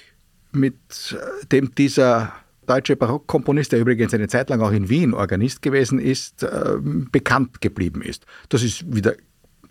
mit 0.52 0.76
äh, 1.12 1.46
dem 1.46 1.74
dieser 1.74 2.32
deutsche 2.66 2.96
Barockkomponist, 2.96 3.72
der 3.72 3.80
übrigens 3.80 4.14
eine 4.14 4.28
Zeit 4.28 4.50
lang 4.50 4.60
auch 4.60 4.72
in 4.72 4.88
Wien 4.88 5.14
Organist 5.14 5.62
gewesen 5.62 5.98
ist, 5.98 6.42
äh, 6.42 6.76
bekannt 6.80 7.60
geblieben 7.60 8.02
ist. 8.02 8.26
Das 8.48 8.62
ist 8.62 8.84
wieder 8.94 9.14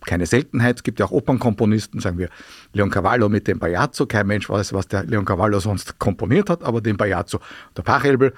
keine 0.06 0.26
Seltenheit. 0.26 0.76
Es 0.76 0.82
gibt 0.82 1.00
ja 1.00 1.06
auch 1.06 1.10
Opernkomponisten, 1.10 2.00
sagen 2.00 2.18
wir 2.18 2.28
Leon 2.72 2.90
Cavallo 2.90 3.28
mit 3.28 3.46
dem 3.48 3.58
Bajazzo. 3.58 4.06
Kein 4.06 4.26
Mensch 4.26 4.48
weiß, 4.48 4.72
was 4.72 4.88
der 4.88 5.04
Leon 5.04 5.24
Cavallo 5.24 5.60
sonst 5.60 5.98
komponiert 5.98 6.50
hat, 6.50 6.62
aber 6.62 6.80
den 6.80 6.96
Bajazzo. 6.96 7.40
Der 7.76 7.82
Pachelbel, 7.82 8.32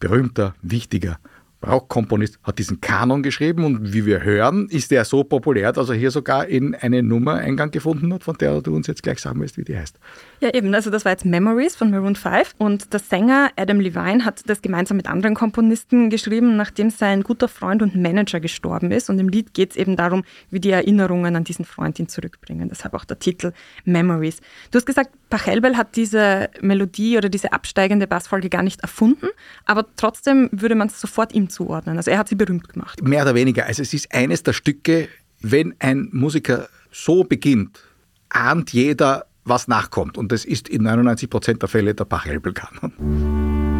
berühmter, 0.00 0.54
wichtiger 0.62 1.18
Barockkomponist, 1.64 2.38
hat 2.42 2.58
diesen 2.58 2.80
Kanon 2.80 3.22
geschrieben 3.22 3.64
und 3.64 3.94
wie 3.94 4.04
wir 4.04 4.22
hören, 4.22 4.68
ist 4.68 4.92
er 4.92 5.04
so 5.06 5.24
populär, 5.24 5.72
dass 5.72 5.88
er 5.88 5.94
hier 5.94 6.10
sogar 6.10 6.46
in 6.46 6.74
eine 6.74 7.02
Nummer 7.02 7.34
Eingang 7.34 7.70
gefunden 7.70 8.12
hat, 8.12 8.22
von 8.22 8.36
der 8.36 8.60
du 8.60 8.76
uns 8.76 8.86
jetzt 8.86 9.02
gleich 9.02 9.18
sagen 9.18 9.40
willst, 9.40 9.56
wie 9.56 9.64
die 9.64 9.76
heißt. 9.76 9.98
Ja, 10.40 10.52
eben. 10.52 10.74
Also 10.74 10.90
das 10.90 11.06
war 11.06 11.12
jetzt 11.12 11.24
Memories 11.24 11.74
von 11.74 11.90
Maroon 11.90 12.16
5 12.16 12.54
und 12.58 12.92
der 12.92 13.00
Sänger 13.00 13.50
Adam 13.56 13.80
Levine 13.80 14.26
hat 14.26 14.42
das 14.46 14.60
gemeinsam 14.60 14.98
mit 14.98 15.06
anderen 15.06 15.34
Komponisten 15.34 16.10
geschrieben, 16.10 16.56
nachdem 16.56 16.90
sein 16.90 17.22
guter 17.22 17.48
Freund 17.48 17.80
und 17.80 17.96
Manager 17.96 18.40
gestorben 18.40 18.90
ist. 18.90 19.08
Und 19.08 19.18
im 19.18 19.28
Lied 19.30 19.54
geht 19.54 19.70
es 19.70 19.76
eben 19.76 19.96
darum, 19.96 20.24
wie 20.50 20.60
die 20.60 20.70
Erinnerungen 20.70 21.34
an 21.34 21.44
diesen 21.44 21.64
Freund 21.64 21.98
ihn 21.98 22.08
zurückbringen. 22.08 22.68
Deshalb 22.68 22.92
auch 22.92 23.06
der 23.06 23.18
Titel 23.18 23.52
Memories. 23.84 24.40
Du 24.70 24.76
hast 24.76 24.84
gesagt, 24.84 25.10
Pachelbel 25.30 25.76
hat 25.76 25.96
diese 25.96 26.50
Melodie 26.60 27.16
oder 27.16 27.28
diese 27.28 27.52
absteigende 27.52 28.06
Bassfolge 28.06 28.50
gar 28.50 28.62
nicht 28.62 28.82
erfunden, 28.82 29.28
aber 29.64 29.86
trotzdem 29.96 30.48
würde 30.52 30.74
man 30.74 30.88
es 30.88 31.00
sofort 31.00 31.34
ihm 31.34 31.48
zuordnen. 31.54 31.96
Also 31.96 32.10
er 32.10 32.18
hat 32.18 32.28
sie 32.28 32.34
berühmt 32.34 32.68
gemacht. 32.68 33.02
Mehr 33.02 33.22
oder 33.22 33.34
weniger. 33.34 33.66
Also 33.66 33.82
es 33.82 33.94
ist 33.94 34.12
eines 34.14 34.42
der 34.42 34.52
Stücke, 34.52 35.08
wenn 35.40 35.74
ein 35.78 36.08
Musiker 36.12 36.68
so 36.90 37.24
beginnt, 37.24 37.80
ahnt 38.28 38.72
jeder, 38.72 39.26
was 39.44 39.68
nachkommt. 39.68 40.18
Und 40.18 40.32
das 40.32 40.44
ist 40.44 40.68
in 40.68 40.82
99 40.82 41.30
Prozent 41.30 41.62
der 41.62 41.68
Fälle 41.68 41.94
der 41.94 42.04
Pachelbel-Kanon. 42.04 43.73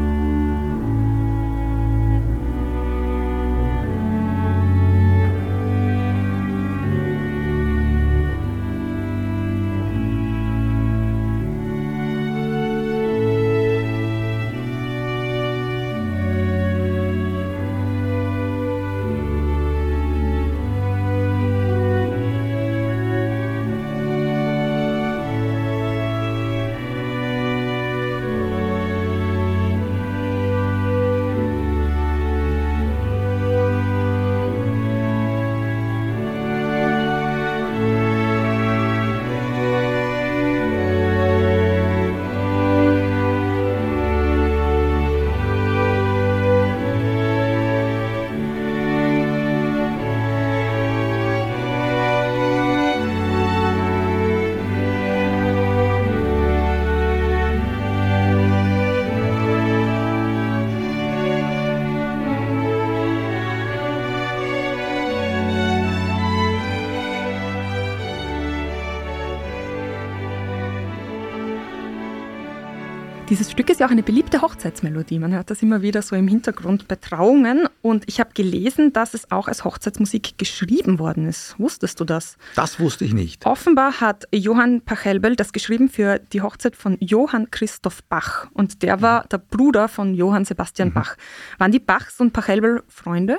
Stück 73.54 73.71
ist 73.71 73.78
ja 73.78 73.86
auch 73.86 73.93
eine 73.93 74.02
beliebte 74.02 74.43
Hochzeitsmelodie. 74.43 75.21
Man 75.21 75.32
hört 75.32 75.49
das 75.49 75.62
immer 75.62 75.80
wieder 75.80 76.02
so 76.02 76.17
im 76.17 76.26
Hintergrund 76.26 76.88
bei 76.88 76.97
Trauungen. 76.97 77.69
Und 77.82 78.02
ich 78.08 78.19
habe 78.19 78.30
gelesen, 78.34 78.93
dass 78.93 79.14
es 79.14 79.30
auch 79.30 79.47
als 79.47 79.62
Hochzeitsmusik 79.62 80.38
geschrieben 80.38 80.99
worden 80.99 81.28
ist. 81.28 81.54
Wusstest 81.56 82.00
du 82.00 82.04
das? 82.04 82.36
Das 82.56 82.80
wusste 82.80 83.04
ich 83.04 83.14
nicht. 83.14 83.47
Offenbar 83.47 84.00
hat 84.00 84.25
Johann 84.34 84.80
Pachelbel 84.80 85.36
das 85.36 85.52
geschrieben 85.52 85.88
für 85.88 86.19
die 86.32 86.43
Hochzeit 86.43 86.75
von 86.75 86.97
Johann 86.99 87.49
Christoph 87.52 88.02
Bach. 88.08 88.49
Und 88.54 88.82
der 88.82 89.02
war 89.02 89.25
der 89.28 89.38
Bruder 89.38 89.86
von 89.86 90.14
Johann 90.14 90.45
Sebastian 90.45 90.88
mhm. 90.88 90.95
Bach. 90.95 91.17
Waren 91.58 91.71
die 91.71 91.78
Bachs 91.78 92.19
und 92.19 92.32
Pachelbel 92.32 92.82
Freunde? 92.88 93.38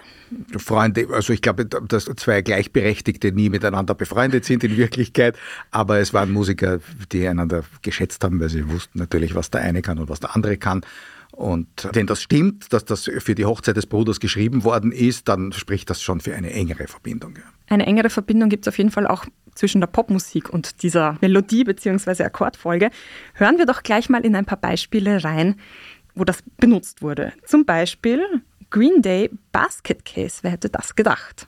Freunde, 0.55 1.09
also 1.11 1.33
ich 1.33 1.41
glaube, 1.41 1.65
dass 1.65 2.05
zwei 2.05 2.41
Gleichberechtigte 2.41 3.33
nie 3.33 3.49
miteinander 3.49 3.93
befreundet 3.93 4.45
sind 4.45 4.63
in 4.63 4.77
Wirklichkeit. 4.77 5.37
Aber 5.71 5.99
es 5.99 6.13
waren 6.13 6.31
Musiker, 6.31 6.79
die 7.11 7.27
einander 7.27 7.65
geschätzt 7.81 8.23
haben, 8.23 8.39
weil 8.39 8.47
sie 8.47 8.69
wussten 8.69 8.97
natürlich, 8.97 9.35
was 9.35 9.51
der 9.51 9.59
eine 9.59 9.81
kann 9.81 10.04
und 10.05 10.09
was 10.09 10.19
der 10.19 10.35
andere 10.35 10.57
kann. 10.57 10.81
Und 11.31 11.89
wenn 11.91 12.07
das 12.07 12.21
stimmt, 12.21 12.71
dass 12.71 12.85
das 12.85 13.09
für 13.19 13.35
die 13.35 13.43
Hochzeit 13.43 13.75
des 13.75 13.87
Bruders 13.87 14.21
geschrieben 14.21 14.63
worden 14.63 14.93
ist, 14.93 15.27
dann 15.27 15.51
spricht 15.51 15.89
das 15.89 16.01
schon 16.01 16.21
für 16.21 16.33
eine 16.33 16.51
engere 16.51 16.87
Verbindung. 16.87 17.37
Eine 17.67 17.85
engere 17.85 18.09
Verbindung 18.09 18.47
gibt 18.47 18.65
es 18.65 18.73
auf 18.73 18.77
jeden 18.77 18.91
Fall 18.91 19.05
auch 19.05 19.25
zwischen 19.53 19.81
der 19.81 19.87
Popmusik 19.87 20.49
und 20.49 20.81
dieser 20.83 21.17
Melodie 21.19 21.65
bzw. 21.65 22.23
Akkordfolge. 22.23 22.89
Hören 23.33 23.57
wir 23.57 23.65
doch 23.65 23.83
gleich 23.83 24.07
mal 24.09 24.23
in 24.23 24.35
ein 24.35 24.45
paar 24.45 24.59
Beispiele 24.59 25.23
rein, 25.23 25.55
wo 26.13 26.23
das 26.23 26.41
benutzt 26.57 27.01
wurde. 27.01 27.33
Zum 27.45 27.65
Beispiel 27.65 28.21
Green 28.69 29.01
Day 29.01 29.29
Basket 29.51 30.05
Case. 30.05 30.39
Wer 30.41 30.51
hätte 30.51 30.69
das 30.69 30.95
gedacht? 30.95 31.47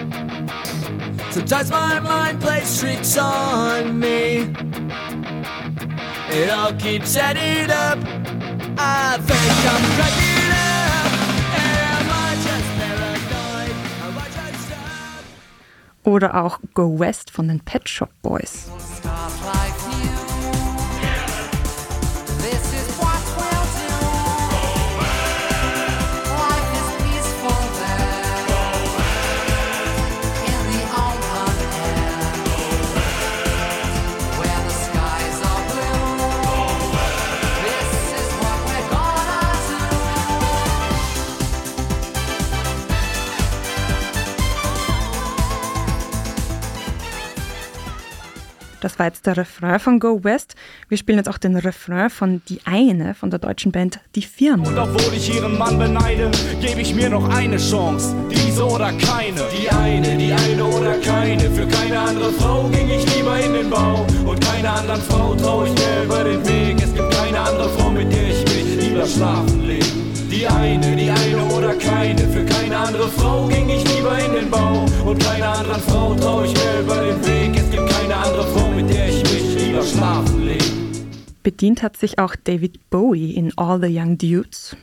Sometimes 1.31 1.71
my 1.71 1.99
mind 2.01 2.41
plays 2.41 2.77
tricks 2.77 3.17
on 3.17 3.97
me. 3.97 4.53
It 6.29 6.49
all 6.49 6.73
keeps 6.73 7.15
adding 7.15 7.71
up. 7.71 7.97
I 8.77 9.17
think 9.17 9.51
I'm 9.71 9.83
cracking 9.95 10.51
up. 10.51 11.11
Am 11.55 12.09
I 12.11 12.35
just 12.35 12.69
paranoid? 12.77 13.75
Am 14.03 14.17
I 14.17 14.27
just? 14.27 14.73
Oder 16.03 16.43
auch 16.43 16.59
Go 16.73 16.99
West 16.99 17.31
von 17.31 17.47
den 17.47 17.61
Pet 17.61 17.87
Shop 17.87 18.09
Boys. 18.21 18.69
Das 48.81 48.97
war 48.97 49.05
jetzt 49.05 49.27
der 49.27 49.37
Refrain 49.37 49.79
von 49.79 49.99
Go 49.99 50.23
West. 50.23 50.55
Wir 50.89 50.97
spielen 50.97 51.19
jetzt 51.19 51.29
auch 51.29 51.37
den 51.37 51.55
Refrain 51.55 52.09
von 52.09 52.41
Die 52.49 52.61
eine 52.65 53.13
von 53.13 53.29
der 53.29 53.37
deutschen 53.37 53.71
Band 53.71 53.99
Die 54.15 54.23
Firma. 54.23 54.67
Und 54.67 54.77
obwohl 54.77 55.13
ich 55.13 55.33
ihren 55.33 55.55
Mann 55.57 55.77
beneide, 55.77 56.31
gebe 56.59 56.81
ich 56.81 56.95
mir 56.95 57.09
noch 57.09 57.29
eine 57.29 57.57
Chance. 57.57 58.15
Diese 58.31 58.65
oder 58.65 58.91
keine. 58.93 59.41
Die 59.55 59.69
eine, 59.69 60.17
die 60.17 60.33
eine 60.33 60.65
oder 60.65 60.97
keine. 60.97 61.51
Für 61.51 61.67
keine 61.67 61.99
andere 61.99 62.31
Frau 62.33 62.67
ging 62.69 62.89
ich 62.89 63.15
lieber 63.15 63.39
in 63.39 63.53
den 63.53 63.69
Bau. 63.69 64.05
Und 64.25 64.41
keiner 64.41 64.73
anderen 64.73 65.01
Frau 65.01 65.35
traue 65.35 65.67
ich 65.67 65.73
mehr 65.75 66.03
über 66.03 66.23
den 66.23 66.43
Weg. 66.47 66.81
Es 66.81 66.93
gibt 66.93 67.11
keine 67.11 67.39
andere 67.39 67.69
Frau, 67.69 67.91
mit 67.91 68.11
der 68.11 68.29
ich 68.29 68.41
mich 68.45 68.83
lieber 68.83 69.05
schlafen 69.05 69.61
lege. 69.61 70.10
Die 70.31 70.47
eine, 70.47 70.95
die 70.95 71.09
eine 71.09 71.43
oder 71.53 71.73
keine. 71.73 72.21
Für 72.29 72.45
keine 72.45 72.77
andere 72.77 73.09
Frau 73.09 73.47
ging 73.47 73.67
ich 73.67 73.83
lieber 73.93 74.17
in 74.17 74.33
den 74.33 74.49
Bau. 74.49 74.85
Und 75.05 75.21
keiner 75.21 75.57
anderen 75.57 75.81
Frau 75.81 76.15
traue 76.15 76.45
ich 76.45 76.53
mehr 76.53 76.79
über 76.79 76.95
den 77.01 77.25
Weg. 77.25 77.57
Es 77.57 77.69
gibt 77.69 77.89
keine 77.89 78.15
andere 78.15 78.47
Frau, 78.47 78.71
mit 78.71 78.89
der 78.89 79.09
ich 79.09 79.21
mich 79.23 79.61
lieber 79.61 79.83
schlafen 79.83 80.45
lege. 80.45 80.63
Bedient 81.43 81.83
hat 81.83 81.97
sich 81.97 82.17
auch 82.17 82.35
David 82.41 82.89
Bowie 82.89 83.31
in 83.31 83.51
All 83.57 83.81
the 83.81 83.93
Young 83.93 84.17
Dudes. 84.17 84.77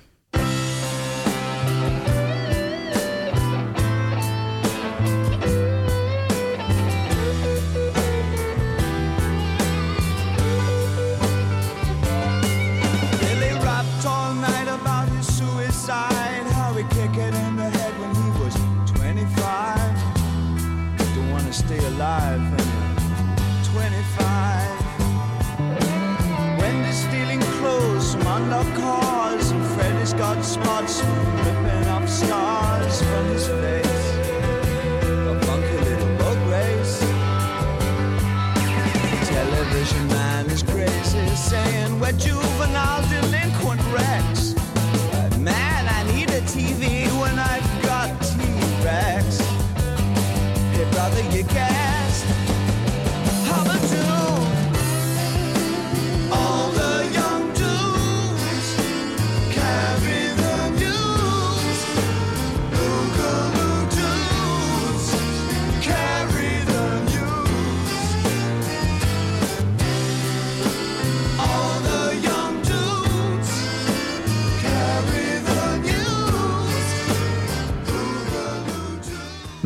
Saying 42.11 42.39
we're 42.59 43.18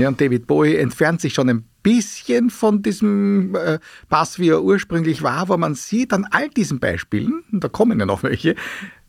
Ja, 0.03 0.09
und 0.09 0.21
David 0.21 0.49
Bowie 0.49 0.75
entfernt 0.75 1.21
sich 1.21 1.33
schon 1.33 1.49
ein 1.49 1.65
bisschen 1.85 2.51
von 2.51 2.83
diesem 2.83 3.55
äh, 3.55 3.79
Bass, 4.09 4.41
wie 4.41 4.49
er 4.49 4.65
ursprünglich 4.65 5.23
war, 5.23 5.37
aber 5.37 5.57
man 5.59 5.77
sieht 5.77 6.13
an 6.13 6.27
all 6.33 6.49
diesen 6.49 6.81
Beispielen, 6.81 7.45
und 7.53 7.63
da 7.63 7.69
kommen 7.69 8.01
ja 8.01 8.05
noch 8.05 8.25
welche, 8.25 8.57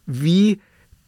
wie 0.05 0.61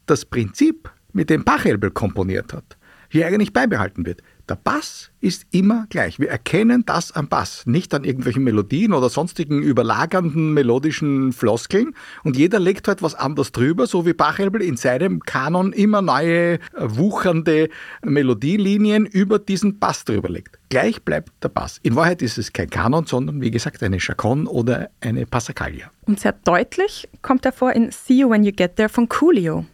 das 0.07 0.25
Prinzip, 0.25 0.91
mit 1.13 1.29
dem 1.29 1.45
Pachelbel 1.45 1.91
komponiert 1.91 2.51
hat, 2.51 2.77
hier 3.09 3.27
eigentlich 3.27 3.53
beibehalten 3.53 4.07
wird. 4.07 4.23
Der 4.47 4.55
Bass 4.55 5.09
ist 5.21 5.47
immer 5.49 5.87
gleich. 5.89 6.19
Wir 6.19 6.29
erkennen 6.29 6.83
das 6.85 7.11
am 7.11 7.27
Bass, 7.27 7.65
nicht 7.65 7.95
an 7.95 8.03
irgendwelchen 8.03 8.43
Melodien 8.43 8.93
oder 8.93 9.09
sonstigen 9.09 9.63
überlagernden 9.63 10.53
melodischen 10.53 11.33
Floskeln. 11.33 11.95
Und 12.23 12.37
jeder 12.37 12.59
legt 12.59 12.87
halt 12.87 13.01
was 13.01 13.15
anderes 13.15 13.51
drüber, 13.51 13.87
so 13.87 14.05
wie 14.05 14.13
Pachelbel 14.13 14.61
in 14.61 14.77
seinem 14.77 15.21
Kanon 15.21 15.73
immer 15.73 16.03
neue, 16.03 16.53
äh, 16.53 16.59
wuchernde 16.77 17.69
Melodielinien 18.03 19.07
über 19.07 19.39
diesen 19.39 19.79
Bass 19.79 20.05
drüber 20.05 20.29
legt. 20.29 20.59
Gleich 20.69 21.01
bleibt 21.01 21.31
der 21.41 21.49
Bass. 21.49 21.79
In 21.81 21.95
Wahrheit 21.95 22.21
ist 22.21 22.37
es 22.37 22.53
kein 22.53 22.69
Kanon, 22.69 23.07
sondern 23.07 23.41
wie 23.41 23.49
gesagt 23.49 23.81
eine 23.81 23.99
Chaconne 23.99 24.47
oder 24.47 24.89
eine 25.01 25.25
Passacaglia. 25.25 25.89
Und 26.05 26.19
sehr 26.19 26.33
deutlich 26.33 27.09
kommt 27.23 27.45
er 27.45 27.51
vor 27.51 27.73
in 27.73 27.89
See 27.89 28.19
You 28.19 28.29
When 28.29 28.43
You 28.43 28.51
Get 28.51 28.75
There 28.75 28.89
von 28.89 29.09
Coolio. 29.09 29.65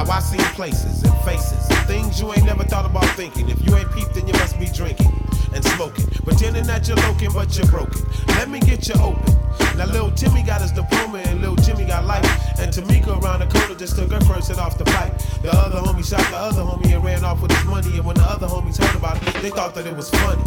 Now 0.00 0.12
I 0.12 0.20
seen 0.20 0.40
places 0.56 1.02
and 1.02 1.14
faces 1.24 1.68
and 1.68 1.86
things 1.86 2.18
you 2.18 2.32
ain't 2.32 2.46
never 2.46 2.64
thought 2.64 2.86
about 2.86 3.04
thinking. 3.16 3.50
If 3.50 3.62
you 3.66 3.76
ain't 3.76 3.92
peeped, 3.92 4.14
then 4.14 4.26
you 4.26 4.32
must 4.32 4.58
be 4.58 4.64
drinking 4.64 5.12
and 5.52 5.62
smoking. 5.62 6.06
Pretending 6.24 6.64
that 6.64 6.88
you're 6.88 6.96
looking, 6.96 7.30
but 7.34 7.54
you're 7.54 7.66
broken. 7.66 8.00
Let 8.28 8.48
me 8.48 8.60
get 8.60 8.88
you 8.88 8.94
open. 8.94 9.36
Now 9.76 9.84
little 9.84 10.10
Timmy 10.10 10.42
got 10.42 10.62
his 10.62 10.72
diploma 10.72 11.18
and 11.18 11.42
little 11.42 11.56
Jimmy 11.56 11.84
got 11.84 12.06
life. 12.06 12.24
And 12.58 12.72
Tamika 12.72 13.22
around 13.22 13.40
the 13.40 13.58
corner 13.58 13.74
just 13.74 13.94
took 13.94 14.10
her 14.10 14.20
first 14.22 14.48
hit 14.48 14.58
off 14.58 14.78
the 14.78 14.86
pipe. 14.86 15.18
The 15.42 15.52
other 15.52 15.80
homie 15.80 16.02
shot 16.02 16.24
the 16.30 16.36
other 16.38 16.62
homie 16.62 16.94
and 16.94 17.04
ran 17.04 17.22
off 17.22 17.42
with 17.42 17.52
his 17.52 17.66
money. 17.66 17.98
And 17.98 18.06
when 18.06 18.16
the 18.16 18.24
other 18.24 18.46
homies 18.46 18.82
heard 18.82 18.96
about 18.96 19.18
it, 19.20 19.42
they 19.42 19.50
thought 19.50 19.74
that 19.74 19.86
it 19.86 19.94
was 19.94 20.08
funny. 20.08 20.42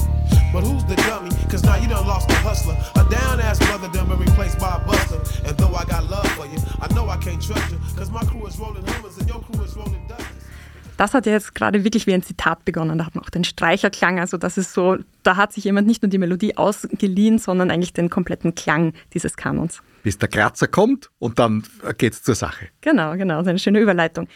But 0.53 0.63
who's 0.65 0.85
the 0.85 0.95
dummy? 1.07 1.31
Cause 1.49 1.63
now 1.63 1.77
you 1.77 1.87
done 1.89 2.05
lost 2.05 2.27
the 2.27 2.35
hustler. 2.35 2.77
A 2.93 3.03
down 3.09 3.39
ass 3.41 3.57
brother 3.57 3.89
done 3.91 4.07
been 4.07 4.19
replaced 4.19 4.59
by 4.59 4.77
a 4.77 4.85
buster. 4.85 5.19
And 5.47 5.57
though 5.57 5.73
I 5.73 5.83
got 5.83 6.07
love 6.11 6.29
for 6.37 6.45
you, 6.45 6.59
I 6.79 6.87
know 6.93 7.09
I 7.09 7.17
can't 7.17 7.41
trust 7.41 7.71
you. 7.71 7.79
Cause 7.97 8.11
my 8.11 8.23
crew 8.29 8.45
is 8.45 8.59
rolling 8.59 8.85
Hummers 8.85 9.17
and 9.17 9.27
your 9.27 9.41
crew 9.41 9.63
is 9.63 9.75
rolling 9.75 10.07
Dusters. 10.07 10.43
Das 10.97 11.15
hat 11.15 11.25
ja 11.25 11.31
jetzt 11.31 11.55
gerade 11.55 11.83
wirklich 11.83 12.05
wie 12.05 12.13
ein 12.13 12.21
Zitat 12.21 12.65
begonnen. 12.65 12.99
Da 12.99 13.07
hat 13.07 13.15
man 13.15 13.23
auch 13.23 13.31
den 13.31 13.43
Streicherklang. 13.43 14.19
Also 14.19 14.37
das 14.37 14.59
ist 14.59 14.73
so, 14.73 14.97
da 15.23 15.37
hat 15.37 15.51
sich 15.53 15.63
jemand 15.63 15.87
nicht 15.87 16.03
nur 16.03 16.09
die 16.11 16.19
Melodie 16.19 16.55
ausgeliehen, 16.55 17.39
sondern 17.39 17.71
eigentlich 17.71 17.93
den 17.93 18.11
kompletten 18.11 18.53
Klang 18.53 18.93
dieses 19.15 19.35
Kanons. 19.35 19.81
Bis 20.03 20.19
der 20.19 20.29
Kratzer 20.29 20.67
kommt 20.67 21.09
und 21.17 21.39
dann 21.39 21.63
geht's 21.97 22.21
zur 22.21 22.35
Sache. 22.35 22.67
Genau, 22.81 23.13
genau, 23.17 23.37
das 23.37 23.45
ist 23.45 23.49
eine 23.49 23.59
schöne 23.59 23.79
Überleitung. 23.79 24.27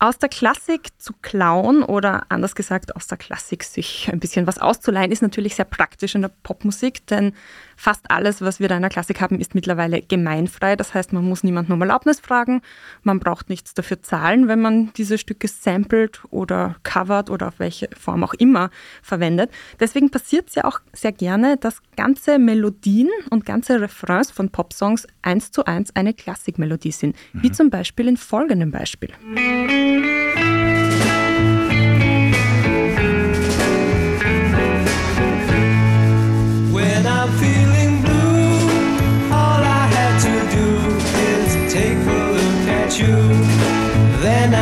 Aus 0.00 0.18
der 0.18 0.28
Klassik 0.28 0.90
zu 0.98 1.12
klauen 1.22 1.82
oder 1.82 2.26
anders 2.28 2.54
gesagt 2.54 2.94
aus 2.94 3.08
der 3.08 3.18
Klassik 3.18 3.64
sich 3.64 4.08
ein 4.12 4.20
bisschen 4.20 4.46
was 4.46 4.58
auszuleihen, 4.58 5.10
ist 5.10 5.22
natürlich 5.22 5.56
sehr 5.56 5.64
praktisch 5.64 6.14
in 6.14 6.22
der 6.22 6.30
Popmusik, 6.44 7.04
denn 7.08 7.32
fast 7.78 8.10
alles, 8.10 8.42
was 8.42 8.58
wir 8.58 8.68
da 8.68 8.74
in 8.74 8.82
der 8.82 8.90
Klassik 8.90 9.20
haben, 9.20 9.40
ist 9.40 9.54
mittlerweile 9.54 10.02
gemeinfrei. 10.02 10.74
Das 10.74 10.94
heißt, 10.94 11.12
man 11.12 11.24
muss 11.24 11.44
niemanden 11.44 11.72
um 11.72 11.80
Erlaubnis 11.80 12.18
fragen, 12.18 12.60
man 13.04 13.20
braucht 13.20 13.48
nichts 13.48 13.72
dafür 13.72 14.02
zahlen, 14.02 14.48
wenn 14.48 14.60
man 14.60 14.92
diese 14.94 15.16
Stücke 15.16 15.46
samplet 15.46 16.20
oder 16.30 16.74
covert 16.82 17.30
oder 17.30 17.48
auf 17.48 17.58
welche 17.60 17.88
Form 17.96 18.24
auch 18.24 18.34
immer 18.34 18.70
verwendet. 19.00 19.50
Deswegen 19.78 20.10
passiert 20.10 20.48
es 20.48 20.56
ja 20.56 20.64
auch 20.64 20.80
sehr 20.92 21.12
gerne, 21.12 21.56
dass 21.56 21.80
ganze 21.96 22.40
Melodien 22.40 23.08
und 23.30 23.46
ganze 23.46 23.80
Refrains 23.80 24.32
von 24.32 24.50
Popsongs 24.50 25.06
eins 25.22 25.52
zu 25.52 25.64
eins 25.64 25.94
eine 25.94 26.14
Klassikmelodie 26.14 26.92
sind, 26.92 27.16
wie 27.32 27.52
zum 27.52 27.70
Beispiel 27.70 28.08
in 28.08 28.16
folgendem 28.16 28.72
Beispiel. 28.72 29.10
When 29.20 30.67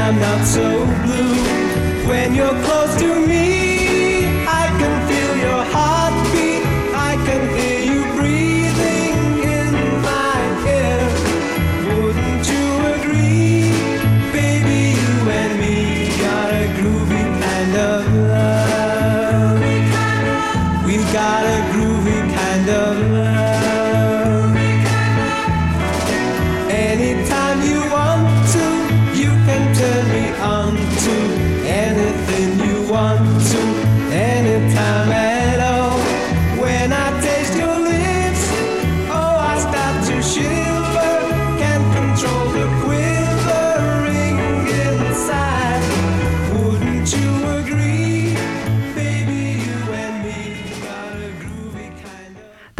I'm 0.07 0.21
not 0.21 0.47
so 0.47 0.63
blue. 1.05 2.09
When 2.09 2.33
you're 2.37 2.63
close 2.63 2.76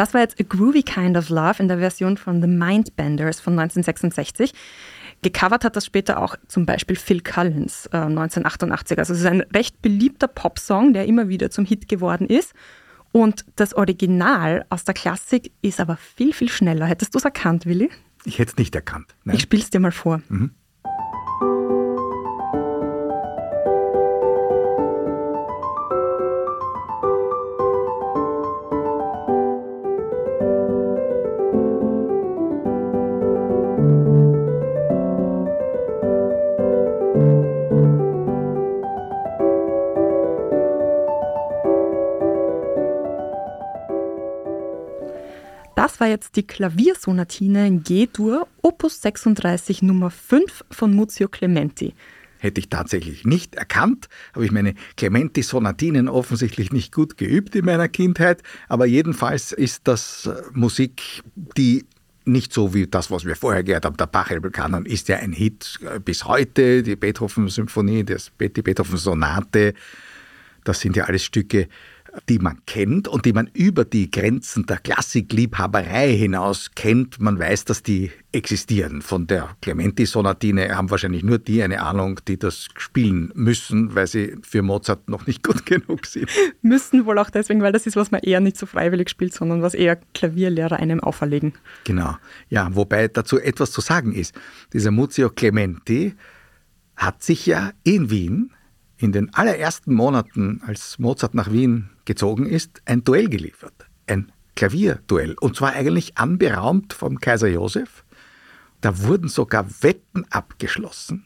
Das 0.07 0.15
war 0.15 0.21
jetzt 0.21 0.39
A 0.41 0.45
Groovy 0.45 0.85
Kind 0.85 1.17
of 1.17 1.31
Love 1.31 1.57
in 1.59 1.67
der 1.67 1.79
Version 1.79 2.17
von 2.17 2.41
The 2.41 2.47
Mindbenders 2.47 3.41
von 3.41 3.59
1966. 3.59 4.53
Gecovert 5.23 5.65
hat 5.65 5.75
das 5.75 5.85
später 5.85 6.23
auch 6.23 6.37
zum 6.47 6.65
Beispiel 6.65 6.95
Phil 6.95 7.23
Collins 7.23 7.87
äh, 7.87 7.97
1988. 7.97 9.01
Also 9.01 9.15
es 9.15 9.21
ist 9.21 9.27
ein 9.27 9.41
recht 9.53 9.83
beliebter 9.83 10.29
Popsong, 10.29 10.93
der 10.93 11.07
immer 11.07 11.29
wieder 11.29 11.51
zum 11.51 11.65
Hit 11.65 11.89
geworden 11.89 12.29
ist. 12.29 12.55
Und 13.11 13.45
das 13.57 13.75
Original 13.75 14.65
aus 14.69 14.85
der 14.85 14.95
Klassik 14.95 15.51
ist 15.61 15.81
aber 15.81 15.97
viel, 15.97 16.33
viel 16.33 16.51
schneller. 16.51 16.87
Hättest 16.87 17.13
du 17.13 17.19
es 17.19 17.25
erkannt, 17.25 17.67
Willi? 17.67 17.91
Ich 18.25 18.39
hätte 18.39 18.53
es 18.53 18.59
nicht 18.59 18.77
erkannt. 18.77 19.13
Nein. 19.25 19.35
Ich 19.35 19.43
spiel's 19.43 19.71
dir 19.71 19.81
mal 19.81 19.91
vor. 19.91 20.23
Das 45.77 46.01
war 46.01 46.09
jetzt 46.09 46.37
die 46.37 46.47
Klaviersonatine 46.47 47.67
in 47.67 47.83
G-Dur, 47.83 48.49
Opus 48.63 49.03
36 49.03 49.83
Nummer 49.83 50.11
5 50.11 50.65
von 50.71 50.95
Muzio 50.95 51.29
Clementi. 51.29 51.95
Hätte 52.39 52.61
ich 52.61 52.71
tatsächlich 52.71 53.27
nicht 53.27 53.57
erkannt, 53.57 54.09
habe 54.35 54.47
ich 54.47 54.53
meine 54.53 54.75
Clementi-Sonatinen 54.97 56.09
offensichtlich 56.09 56.73
nicht 56.73 56.95
gut 56.95 57.19
geübt 57.19 57.55
in 57.55 57.67
meiner 57.67 57.89
Kindheit, 57.89 58.43
aber 58.71 58.87
jedenfalls 58.87 59.53
ist 59.53 59.83
das 59.85 60.25
äh, 60.25 60.43
Musik, 60.55 61.23
die 61.35 61.85
nicht 62.25 62.55
so 62.55 62.73
wie 62.73 62.87
das, 62.87 63.11
was 63.11 63.27
wir 63.27 63.37
vorher 63.37 63.63
gehört 63.63 63.85
haben, 63.85 63.99
der 63.99 64.07
Pachelbel-Kanon 64.07 64.87
ist 64.87 65.09
ja 65.09 65.19
ein 65.19 65.33
Hit 65.33 65.79
äh, 65.83 66.01
bis 66.01 66.25
heute, 66.25 66.83
die 66.83 66.97
Beethoven-Symphonie, 66.97 68.03
die 68.03 68.63
Beethoven-Sonate, 68.63 69.75
das 70.65 70.81
sind 70.81 70.97
ja 70.97 71.05
alles 71.05 71.23
Stücke, 71.23 71.69
die 72.29 72.39
man 72.39 72.61
kennt 72.67 73.09
und 73.09 73.25
die 73.25 73.33
man 73.33 73.49
über 73.53 73.85
die 73.85 74.11
Grenzen 74.11 74.67
der 74.67 74.79
Klassikliebhaberei 74.79 76.13
hinaus 76.15 76.71
kennt. 76.75 77.21
Man 77.21 77.39
weiß, 77.39 77.65
dass 77.65 77.83
die 77.83 78.11
existieren. 78.33 79.03
Von 79.03 79.27
der 79.27 79.57
Clementi-Sonatine 79.63 80.77
haben 80.77 80.91
wahrscheinlich 80.91 81.23
nur 81.23 81.39
die 81.39 81.63
eine 81.63 81.83
Ahnung, 81.83 82.21
die 82.29 82.39
das 82.39 82.69
spielen 82.77 83.33
müssen, 83.35 83.95
weil 83.95 84.07
sie 84.07 84.37
für 84.43 84.63
Mozart 84.63 85.09
noch 85.09 85.27
nicht 85.27 85.43
gut 85.47 85.67
genug 85.67 86.07
sind. 86.07 86.29
Müssen 86.63 87.07
wohl 87.07 87.19
auch 87.19 87.31
deswegen, 87.31 87.63
weil 87.63 87.73
das 87.73 87.87
ist, 87.87 87.97
was 87.97 88.11
man 88.11 88.21
eher 88.21 88.41
nicht 88.41 88.57
so 88.57 88.67
freiwillig 88.67 89.09
spielt, 89.09 89.35
sondern 89.35 89.63
was 89.63 89.75
eher 89.75 89.97
Klavierlehrer 90.15 90.77
einem 90.77 91.01
auferlegen. 91.01 91.55
Genau. 91.85 92.17
Ja, 92.49 92.75
wobei 92.75 93.09
dazu 93.09 93.39
etwas 93.39 93.71
zu 93.71 93.81
sagen 93.81 94.13
ist. 94.13 94.35
Dieser 94.73 94.91
Muzio 94.91 95.31
Clementi 95.31 96.15
hat 96.97 97.23
sich 97.23 97.47
ja 97.47 97.73
in 97.85 98.11
Wien 98.11 98.51
in 98.99 99.13
den 99.13 99.33
allerersten 99.35 99.95
Monaten, 99.95 100.63
als 100.67 100.99
Mozart 100.99 101.35
nach 101.35 101.53
Wien 101.53 101.91
gezogen 102.07 102.47
ist, 102.47 102.81
ein 102.87 103.05
Duell 103.05 103.29
geliefert. 103.29 103.87
Ein 104.07 104.33
Klavierduell. 104.55 105.37
Und 105.41 105.57
zwar 105.57 105.75
eigentlich 105.75 106.17
anberaumt 106.17 106.93
vom 106.93 107.21
Kaiser 107.21 107.49
Josef. 107.49 108.05
Da 108.81 109.03
wurden 109.03 109.29
sogar 109.29 109.67
Wetten 109.83 110.25
abgeschlossen. 110.31 111.25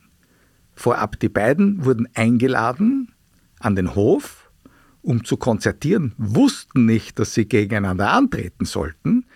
Vorab, 0.75 1.21
die 1.21 1.29
beiden 1.29 1.85
wurden 1.85 2.09
eingeladen 2.15 3.13
an 3.61 3.77
den 3.77 3.95
Hof, 3.95 4.51
um 5.03 5.25
zu 5.25 5.37
konzertieren, 5.37 6.15
wussten 6.17 6.87
nicht, 6.87 7.19
dass 7.19 7.35
sie 7.35 7.47
gegeneinander 7.47 8.11
antreten 8.11 8.65
sollten. 8.65 9.27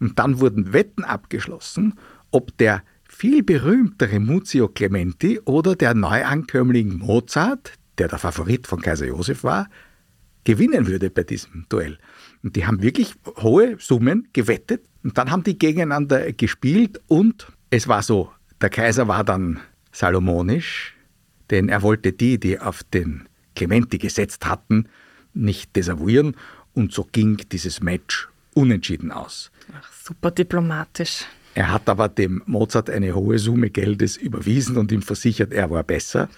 Und 0.00 0.18
dann 0.18 0.40
wurden 0.40 0.72
Wetten 0.72 1.04
abgeschlossen, 1.04 1.94
ob 2.30 2.56
der 2.58 2.82
viel 3.08 3.42
berühmtere 3.42 4.18
Muzio 4.18 4.68
Clementi 4.68 5.40
oder 5.44 5.76
der 5.76 5.94
Neuankömmling 5.94 6.98
Mozart, 6.98 7.72
der 7.98 8.08
der 8.08 8.18
Favorit 8.18 8.66
von 8.66 8.80
Kaiser 8.80 9.06
Josef 9.06 9.44
war, 9.44 9.68
gewinnen 10.44 10.86
würde 10.86 11.10
bei 11.10 11.22
diesem 11.22 11.66
Duell. 11.68 11.98
Und 12.42 12.56
die 12.56 12.66
haben 12.66 12.82
wirklich 12.82 13.14
hohe 13.38 13.76
Summen 13.78 14.28
gewettet 14.32 14.84
und 15.02 15.18
dann 15.18 15.30
haben 15.30 15.42
die 15.42 15.58
gegeneinander 15.58 16.32
gespielt 16.32 17.00
und 17.08 17.46
es 17.70 17.88
war 17.88 18.02
so, 18.02 18.30
der 18.60 18.70
Kaiser 18.70 19.08
war 19.08 19.24
dann 19.24 19.60
salomonisch, 19.92 20.94
denn 21.50 21.68
er 21.68 21.82
wollte 21.82 22.12
die, 22.12 22.38
die 22.38 22.60
auf 22.60 22.82
den 22.82 23.28
Clementi 23.56 23.98
gesetzt 23.98 24.46
hatten, 24.46 24.88
nicht 25.32 25.74
desavouieren 25.76 26.36
und 26.72 26.92
so 26.92 27.08
ging 27.10 27.38
dieses 27.50 27.80
Match 27.80 28.28
unentschieden 28.54 29.10
aus. 29.10 29.50
Ach, 29.76 29.92
super 29.92 30.30
diplomatisch. 30.30 31.24
Er 31.54 31.72
hat 31.72 31.88
aber 31.88 32.08
dem 32.08 32.42
Mozart 32.46 32.90
eine 32.90 33.14
hohe 33.14 33.38
Summe 33.38 33.70
Geldes 33.70 34.16
überwiesen 34.16 34.76
und 34.76 34.90
ihm 34.90 35.02
versichert, 35.02 35.52
er 35.52 35.70
war 35.70 35.84
besser. 35.84 36.28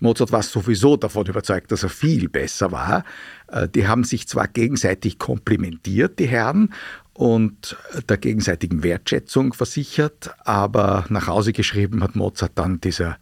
Mozart 0.00 0.32
war 0.32 0.42
sowieso 0.42 0.96
davon 0.96 1.26
überzeugt, 1.26 1.72
dass 1.72 1.82
er 1.82 1.88
viel 1.88 2.28
besser 2.28 2.72
war. 2.72 3.04
Äh, 3.48 3.68
Die 3.68 3.88
haben 3.88 4.04
sich 4.04 4.28
zwar 4.28 4.48
gegenseitig 4.48 5.18
komplimentiert, 5.18 6.18
die 6.18 6.26
Herren, 6.26 6.74
und 7.14 7.78
der 8.10 8.18
gegenseitigen 8.18 8.82
Wertschätzung 8.82 9.54
versichert, 9.54 10.34
aber 10.44 11.06
nach 11.08 11.28
Hause 11.28 11.54
geschrieben 11.54 12.02
hat 12.02 12.14
Mozart 12.14 12.52
dann 12.56 12.78
dieser 12.80 13.16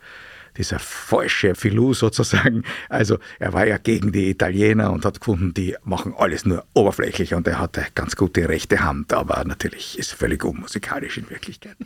dieser 0.56 0.78
falsche 0.78 1.54
Filou 1.54 1.94
sozusagen. 1.94 2.62
Also 2.88 3.18
er 3.38 3.52
war 3.52 3.66
ja 3.66 3.78
gegen 3.78 4.12
die 4.12 4.30
Italiener 4.30 4.92
und 4.92 5.04
hat 5.04 5.20
gefunden, 5.20 5.54
die 5.54 5.76
machen 5.84 6.14
alles 6.16 6.44
nur 6.44 6.64
oberflächlich 6.74 7.34
und 7.34 7.46
er 7.48 7.58
hatte 7.58 7.86
ganz 7.94 8.16
gute 8.16 8.48
rechte 8.48 8.84
Hand, 8.84 9.12
aber 9.12 9.44
natürlich 9.44 9.98
ist 9.98 10.12
völlig 10.12 10.44
unmusikalisch 10.44 11.18
in 11.18 11.28
Wirklichkeit. 11.30 11.76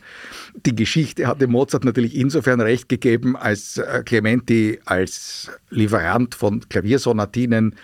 Die 0.66 0.74
Geschichte 0.74 1.26
hatte 1.26 1.46
Mozart 1.46 1.85
natürlich 1.85 2.14
insofern 2.14 2.61
recht 2.61 2.88
gegeben, 2.88 3.37
als 3.37 3.78
äh, 3.78 4.02
Clementi 4.04 4.81
als 4.85 5.50
Lieferant 5.70 6.35
von 6.35 6.68
Klaviersonatinen 6.68 7.74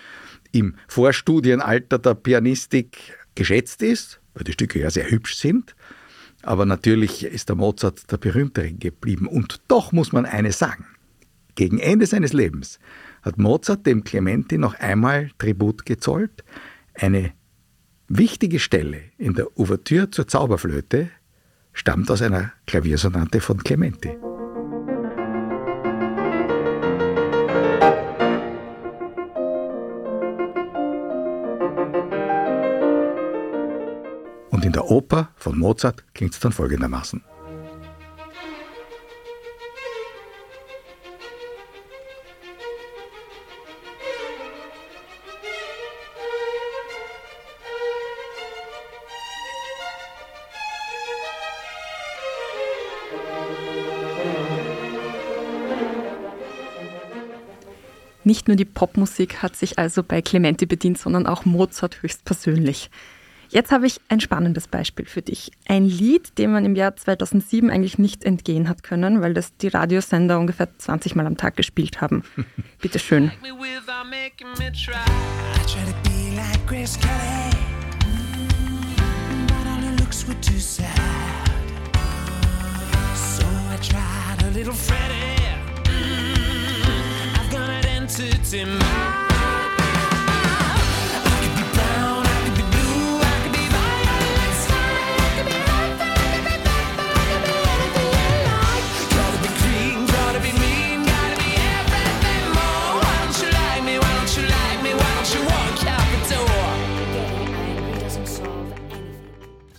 im 0.51 0.75
Vorstudienalter 0.87 1.99
der 1.99 2.15
Pianistik 2.15 2.97
geschätzt 3.35 3.81
ist, 3.81 4.19
weil 4.33 4.45
die 4.45 4.53
Stücke 4.53 4.79
ja 4.79 4.89
sehr 4.89 5.09
hübsch 5.09 5.35
sind. 5.35 5.75
Aber 6.45 6.67
natürlich 6.67 7.25
ist 7.25 7.49
der 7.49 7.55
Mozart 7.55 8.11
der 8.11 8.17
berühmtere 8.17 8.71
geblieben. 8.71 9.27
Und 9.27 9.61
doch 9.67 9.91
muss 9.91 10.11
man 10.11 10.27
eines 10.27 10.59
sagen. 10.59 10.85
Gegen 11.55 11.79
Ende 11.79 12.05
seines 12.05 12.33
Lebens 12.33 12.79
hat 13.23 13.39
Mozart 13.39 13.87
dem 13.87 14.03
Clementi 14.03 14.59
noch 14.59 14.75
einmal 14.75 15.31
Tribut 15.39 15.85
gezollt. 15.85 16.43
Eine 16.93 17.33
wichtige 18.07 18.59
Stelle 18.59 19.01
in 19.17 19.33
der 19.33 19.57
Ouvertüre 19.57 20.11
zur 20.11 20.27
Zauberflöte 20.27 21.09
stammt 21.73 22.11
aus 22.11 22.21
einer 22.21 22.53
Klaviersonate 22.67 23.41
von 23.41 23.63
Clementi. 23.63 24.15
In 34.65 34.71
der 34.71 34.89
Oper 34.89 35.29
von 35.35 35.59
Mozart 35.59 36.03
klingt 36.15 36.33
es 36.33 36.39
dann 36.39 36.51
folgendermaßen. 36.51 37.23
Nicht 58.23 58.47
nur 58.47 58.57
die 58.57 58.65
Popmusik 58.65 59.43
hat 59.43 59.55
sich 59.55 59.77
also 59.77 60.01
bei 60.01 60.23
Clementi 60.23 60.65
bedient, 60.65 60.97
sondern 60.97 61.27
auch 61.27 61.45
Mozart 61.45 62.01
höchstpersönlich. 62.01 62.89
Jetzt 63.49 63.71
habe 63.71 63.87
ich 63.87 63.99
ein 64.09 64.19
spannendes 64.19 64.67
Beispiel 64.67 65.05
für 65.05 65.21
dich. 65.21 65.51
Ein 65.67 65.85
Lied, 65.85 66.37
dem 66.37 66.51
man 66.51 66.65
im 66.65 66.75
Jahr 66.75 66.95
2007 66.95 67.69
eigentlich 67.69 67.97
nicht 67.97 68.23
entgehen 68.23 68.69
hat 68.69 68.83
können, 68.83 69.21
weil 69.21 69.33
das 69.33 69.55
die 69.57 69.67
Radiosender 69.67 70.39
ungefähr 70.39 70.69
20 70.77 71.15
Mal 71.15 71.25
am 71.25 71.37
Tag 71.37 71.55
gespielt 71.55 72.01
haben. 72.01 72.23
Bitte 72.81 72.99
schön. 72.99 73.31
Little 84.55 84.71
Freddy, 84.71 85.35
I've 87.35 87.51
got 87.51 87.69
an 87.69 87.85
entity 87.85 88.63
mind. 88.63 89.34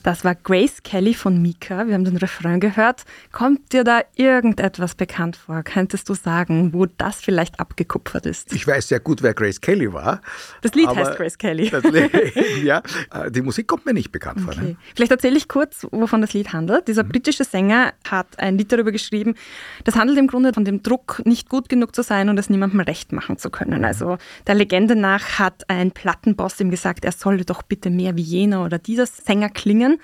Das 0.07 0.23
war 0.23 0.37
Grace 0.37 0.85
Kelly 0.85 1.14
von 1.14 1.42
Mika. 1.42 1.88
Wir 1.88 1.95
haben 1.95 2.05
den 2.05 2.16
Refrain 2.16 2.61
gehört. 2.61 3.03
Kommt 3.33 3.73
dir 3.73 3.83
da 3.83 4.03
irgendetwas 4.14 4.95
bekannt 4.95 5.35
vor? 5.35 5.64
Könntest 5.64 6.09
du 6.09 6.14
sagen, 6.14 6.73
wo 6.73 6.87
das 6.87 7.16
vielleicht 7.16 7.59
abgekupfert 7.59 8.25
ist? 8.25 8.53
Ich 8.53 8.64
weiß 8.64 8.87
sehr 8.87 9.01
gut, 9.01 9.25
wer 9.25 9.35
Grace 9.35 9.61
Kelly 9.61 9.92
war. 9.92 10.21
Das 10.62 10.75
Lied 10.75 10.87
heißt 10.87 11.16
Grace 11.16 11.37
Kelly. 11.37 11.73
Lied, 11.90 12.12
ja, 12.62 12.83
äh, 13.12 13.33
die 13.33 13.42
Musik 13.42 13.66
kommt 13.66 13.85
mir 13.85 13.95
nicht 13.95 14.12
bekannt 14.12 14.42
vor. 14.42 14.53
Okay. 14.53 14.62
Ne? 14.62 14.77
Vielleicht 14.95 15.11
erzähle 15.11 15.37
ich 15.37 15.49
kurz, 15.49 15.85
wovon 15.90 16.21
das 16.21 16.33
Lied 16.35 16.53
handelt. 16.53 16.87
Dieser 16.87 17.03
britische 17.03 17.42
Sänger 17.42 17.92
hat 18.09 18.38
ein 18.38 18.59
Lied 18.59 18.71
darüber 18.71 18.92
geschrieben, 18.92 19.35
das 19.83 19.97
handelt 19.97 20.19
im 20.19 20.29
Grunde 20.29 20.53
von 20.53 20.64
dem 20.64 20.85
Druck, 20.85 21.21
nicht 21.25 21.49
gut 21.49 21.69
genug 21.69 21.97
zu 21.97 22.05
sein 22.05 22.29
und 22.29 22.38
es 22.38 22.49
niemandem 22.49 22.79
recht 22.79 23.11
machen 23.11 23.38
zu 23.38 23.51
können. 23.51 23.85
Also 23.85 24.19
der 24.47 24.55
Legende 24.55 24.95
nach 24.95 25.40
hat 25.40 25.69
ein 25.69 25.90
Plattenboss 25.90 26.61
ihm 26.61 26.71
gesagt, 26.71 27.05
er 27.05 27.11
solle 27.11 27.45
doch 27.45 27.64
bitte 27.64 27.90
mehr 27.90 28.14
wie 28.14 28.23
jener 28.23 28.64
oder 28.64 28.79
dieser 28.79 29.07
Sänger 29.07 29.49
klingen. 29.49 29.96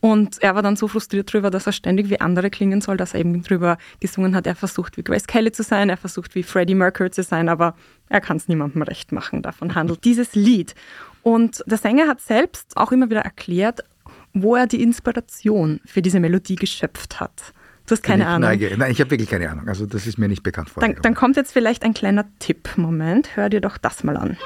Und 0.00 0.40
er 0.42 0.54
war 0.54 0.62
dann 0.62 0.76
so 0.76 0.86
frustriert 0.86 1.34
darüber, 1.34 1.50
dass 1.50 1.66
er 1.66 1.72
ständig 1.72 2.08
wie 2.08 2.20
andere 2.20 2.50
klingen 2.50 2.80
soll, 2.80 2.96
dass 2.96 3.14
er 3.14 3.20
eben 3.20 3.42
drüber 3.42 3.78
gesungen 3.98 4.36
hat, 4.36 4.46
er 4.46 4.54
versucht 4.54 4.96
wie 4.96 5.02
Grace 5.02 5.26
Kelly 5.26 5.50
zu 5.50 5.64
sein, 5.64 5.88
er 5.88 5.96
versucht 5.96 6.36
wie 6.36 6.44
Freddie 6.44 6.76
Mercury 6.76 7.10
zu 7.10 7.24
sein, 7.24 7.48
aber 7.48 7.74
er 8.08 8.20
kann 8.20 8.36
es 8.36 8.46
niemandem 8.46 8.82
recht 8.82 9.10
machen. 9.10 9.42
Davon 9.42 9.74
handelt 9.74 10.04
dieses 10.04 10.36
Lied. 10.36 10.76
Und 11.22 11.64
der 11.66 11.78
Sänger 11.78 12.06
hat 12.06 12.20
selbst 12.20 12.76
auch 12.76 12.92
immer 12.92 13.10
wieder 13.10 13.22
erklärt, 13.22 13.80
wo 14.32 14.54
er 14.54 14.68
die 14.68 14.82
Inspiration 14.82 15.80
für 15.84 16.00
diese 16.00 16.20
Melodie 16.20 16.54
geschöpft 16.54 17.18
hat. 17.18 17.52
Du 17.86 17.92
hast 17.92 18.02
keine 18.02 18.22
ich 18.22 18.28
Ahnung. 18.28 18.50
Neige. 18.50 18.76
Nein, 18.76 18.92
ich 18.92 19.00
habe 19.00 19.10
wirklich 19.10 19.30
keine 19.30 19.50
Ahnung. 19.50 19.66
Also 19.66 19.86
das 19.86 20.06
ist 20.06 20.18
mir 20.18 20.28
nicht 20.28 20.42
bekannt 20.42 20.68
Dann, 20.68 20.74
vorgekommen. 20.74 21.02
dann 21.02 21.14
kommt 21.14 21.36
jetzt 21.36 21.52
vielleicht 21.52 21.82
ein 21.84 21.94
kleiner 21.94 22.26
Tipp. 22.38 22.68
Moment, 22.76 23.34
hör 23.34 23.48
dir 23.48 23.62
doch 23.62 23.78
das 23.78 24.04
mal 24.04 24.16
an. 24.16 24.36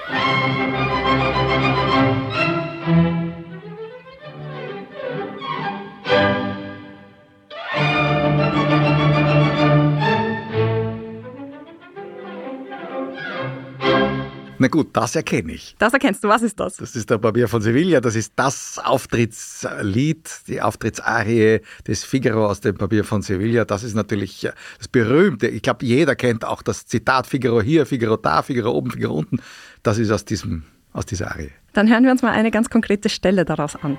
Na 14.62 14.68
gut, 14.68 14.90
das 14.92 15.16
erkenne 15.16 15.54
ich. 15.54 15.74
Das 15.80 15.92
erkennst 15.92 16.22
du, 16.22 16.28
was 16.28 16.40
ist 16.42 16.60
das? 16.60 16.76
Das 16.76 16.94
ist 16.94 17.10
der 17.10 17.18
Barbier 17.18 17.48
von 17.48 17.60
Sevilla, 17.60 18.00
das 18.00 18.14
ist 18.14 18.34
das 18.36 18.78
Auftrittslied, 18.78 20.30
die 20.46 20.62
Auftrittsarie 20.62 21.62
des 21.84 22.04
Figaro 22.04 22.46
aus 22.46 22.60
dem 22.60 22.76
Barbier 22.76 23.02
von 23.02 23.22
Sevilla. 23.22 23.64
Das 23.64 23.82
ist 23.82 23.94
natürlich 23.96 24.44
äh, 24.44 24.52
das 24.78 24.86
berühmte. 24.86 25.48
Ich 25.48 25.62
glaube, 25.62 25.84
jeder 25.84 26.14
kennt 26.14 26.44
auch 26.44 26.62
das 26.62 26.86
Zitat 26.86 27.26
Figaro 27.26 27.60
hier, 27.60 27.86
Figaro 27.86 28.16
da, 28.16 28.40
Figaro 28.42 28.70
oben, 28.70 28.92
Figaro 28.92 29.14
unten. 29.14 29.40
Das 29.82 29.98
ist 29.98 30.12
aus, 30.12 30.24
diesem, 30.24 30.62
aus 30.92 31.06
dieser 31.06 31.32
Arie. 31.32 31.50
Dann 31.72 31.90
hören 31.90 32.04
wir 32.04 32.12
uns 32.12 32.22
mal 32.22 32.30
eine 32.30 32.52
ganz 32.52 32.70
konkrete 32.70 33.08
Stelle 33.08 33.44
daraus 33.44 33.74
an. 33.74 33.98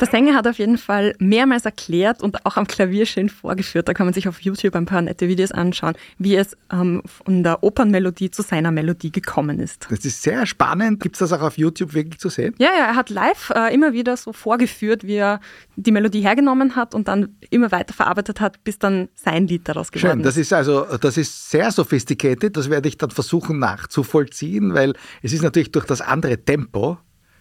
Der 0.00 0.08
Sänger 0.08 0.34
hat 0.34 0.46
auf 0.46 0.58
jeden 0.58 0.78
Fall 0.78 1.14
mehrmals 1.18 1.66
erklärt 1.66 2.22
und 2.22 2.46
auch 2.46 2.56
am 2.56 2.66
Klavier 2.66 3.04
schön 3.04 3.28
vorgeführt. 3.28 3.86
Da 3.86 3.92
kann 3.92 4.06
man 4.06 4.14
sich 4.14 4.28
auf 4.28 4.40
YouTube 4.40 4.74
ein 4.74 4.86
paar 4.86 5.02
nette 5.02 5.28
Videos 5.28 5.52
anschauen, 5.52 5.94
wie 6.16 6.36
es 6.36 6.56
ähm, 6.72 7.02
von 7.04 7.42
der 7.42 7.62
Opernmelodie 7.62 8.30
zu 8.30 8.40
seiner 8.40 8.70
Melodie 8.70 9.12
gekommen 9.12 9.58
ist. 9.58 9.88
Das 9.90 10.06
ist 10.06 10.22
sehr 10.22 10.46
spannend. 10.46 11.00
Gibt 11.00 11.16
es 11.16 11.18
das 11.18 11.34
auch 11.34 11.42
auf 11.42 11.58
YouTube 11.58 11.92
wirklich 11.92 12.18
zu 12.18 12.30
sehen? 12.30 12.54
Ja, 12.58 12.68
ja, 12.68 12.86
er 12.86 12.96
hat 12.96 13.10
live 13.10 13.50
äh, 13.54 13.74
immer 13.74 13.92
wieder 13.92 14.16
so 14.16 14.32
vorgeführt, 14.32 15.04
wie 15.04 15.16
er 15.16 15.40
die 15.76 15.92
Melodie 15.92 16.22
hergenommen 16.22 16.76
hat 16.76 16.94
und 16.94 17.06
dann 17.06 17.36
immer 17.50 17.70
weiter 17.70 17.92
verarbeitet 17.92 18.40
hat, 18.40 18.64
bis 18.64 18.78
dann 18.78 19.10
sein 19.14 19.46
Lied 19.46 19.68
daraus 19.68 19.92
geworden 19.92 20.12
Schön, 20.12 20.22
das 20.22 20.38
ist 20.38 20.54
also, 20.54 20.86
das 20.98 21.18
ist 21.18 21.50
sehr 21.50 21.70
sophisticated, 21.70 22.56
das 22.56 22.70
werde 22.70 22.88
ich 22.88 22.96
dann 22.96 23.10
versuchen 23.10 23.58
nachzuvollziehen, 23.58 24.72
weil 24.72 24.94
es 25.22 25.34
ist 25.34 25.42
natürlich 25.42 25.72
durch 25.72 25.84
das 25.84 26.00
andere 26.00 26.42
Tempo, 26.42 26.98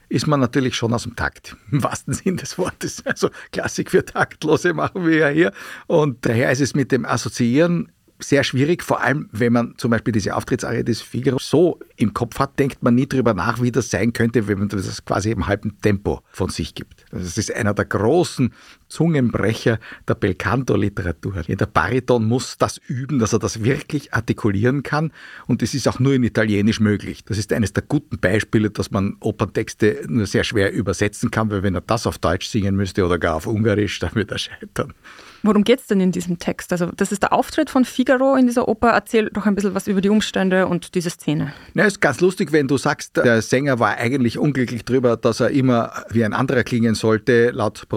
ist 0.10 0.28
man 0.28 0.40
natürlich 0.40 0.76
schon 0.76 0.94
aus 0.94 1.04
dem 1.04 1.16
Takt, 1.16 1.56
im 1.72 1.84
wahrsten 1.84 2.14
Sinn 2.14 2.38
des 2.38 2.58
Wortes. 2.58 3.06
Also 3.06 3.30
Klassik 3.52 3.92
für 3.92 4.04
Taktlose 4.04 4.74
machen 4.74 5.06
wir 5.06 5.18
ja 5.18 5.28
hier. 5.30 5.52
Und 5.88 6.26
daher 6.26 6.52
ist 6.52 6.62
es 6.62 6.76
mit 6.76 6.92
dem 6.92 7.06
Assoziieren 7.06 7.92
sehr 8.22 8.44
schwierig, 8.44 8.84
vor 8.84 9.02
allem 9.02 9.30
wenn 9.32 9.54
man 9.54 9.76
zum 9.78 9.92
Beispiel 9.92 10.12
diese 10.12 10.36
Auftrittsarie 10.36 10.84
des 10.84 11.02
Figaro 11.02 11.38
so 11.40 11.80
im 11.96 12.14
Kopf 12.14 12.38
hat, 12.40 12.60
denkt 12.60 12.84
man 12.84 12.94
nie 12.96 13.08
drüber 13.08 13.34
nach, 13.34 13.62
wie 13.62 13.72
das 13.72 13.90
sein 13.90 14.12
könnte, 14.12 14.48
wenn 14.48 14.60
man 14.60 14.68
das 14.68 15.06
quasi 15.06 15.32
im 15.32 15.48
halben 15.48 15.80
Tempo 15.82 16.22
von 16.32 16.50
sich 16.50 16.76
gibt. 16.76 17.06
Das 17.12 17.38
ist 17.38 17.54
einer 17.54 17.74
der 17.74 17.86
großen 17.86 18.54
Zungenbrecher 18.90 19.80
der 20.08 20.16
Belcanto-Literatur. 20.16 21.44
Der 21.48 21.66
Bariton 21.66 22.26
muss 22.26 22.58
das 22.58 22.78
üben, 22.78 23.20
dass 23.20 23.34
er 23.34 23.40
das 23.40 23.64
wirklich 23.64 24.14
artikulieren 24.14 24.84
kann 24.84 25.12
und 25.48 25.62
es 25.64 25.74
ist 25.74 25.88
auch 25.88 26.00
nur 26.00 26.14
in 26.14 26.24
Italienisch 26.24 26.80
möglich. 26.80 27.24
Das 27.26 27.38
ist 27.38 27.54
eines 27.54 27.74
der 27.74 27.84
guten 27.84 28.20
Beispiele, 28.20 28.70
dass 28.70 28.92
man 28.92 29.16
Operntexte 29.20 30.06
nur 30.08 30.26
sehr 30.26 30.44
schwer 30.44 30.74
übersetzen 30.74 31.32
kann, 31.32 31.50
weil 31.52 31.64
wenn 31.64 31.76
er 31.76 31.82
das 31.82 32.08
auf 32.08 32.18
Deutsch 32.18 32.48
singen 32.48 32.76
müsste 32.76 33.06
oder 33.06 33.20
gar 33.20 33.36
auf 33.36 33.48
Ungarisch, 33.48 34.00
dann 34.00 34.16
wird 34.16 34.32
er 34.32 34.40
scheitern. 34.40 34.94
Worum 35.42 35.64
geht 35.64 35.80
es 35.80 35.88
denn 35.88 36.02
in 36.02 36.12
diesem 36.12 36.38
Text? 36.38 36.72
Also, 36.74 36.88
das 36.88 37.12
ist 37.12 37.24
der 37.24 37.32
Auftritt 37.32 37.70
von 37.70 37.86
Figaro 37.86 38.36
in 38.36 38.48
dieser 38.48 38.68
Oper. 38.68 38.90
Erzähl 38.90 39.30
doch 39.30 39.46
ein 39.46 39.56
bisschen 39.56 39.74
was 39.74 39.88
über 39.88 40.02
die 40.02 40.10
Umstände 40.10 40.68
und 40.68 40.96
diese 40.96 41.10
Szene. 41.10 41.54
Na, 41.74 41.86
ist 41.86 42.02
ganz 42.02 42.20
lustig, 42.20 42.52
wenn 42.52 42.68
du 42.68 42.78
sagst, 42.78 43.16
der 43.16 43.42
Sänger 43.42 43.80
war 43.80 43.96
eigentlich 43.96 44.38
unglücklich 44.38 44.84
darüber, 44.84 45.16
dass 45.16 45.40
er 45.40 45.52
immer 45.52 45.94
wie 46.10 46.26
ein 46.26 46.34
anderer 46.34 46.64
klingen 46.64 46.96
sollte, 46.96 47.52
laut 47.52 47.88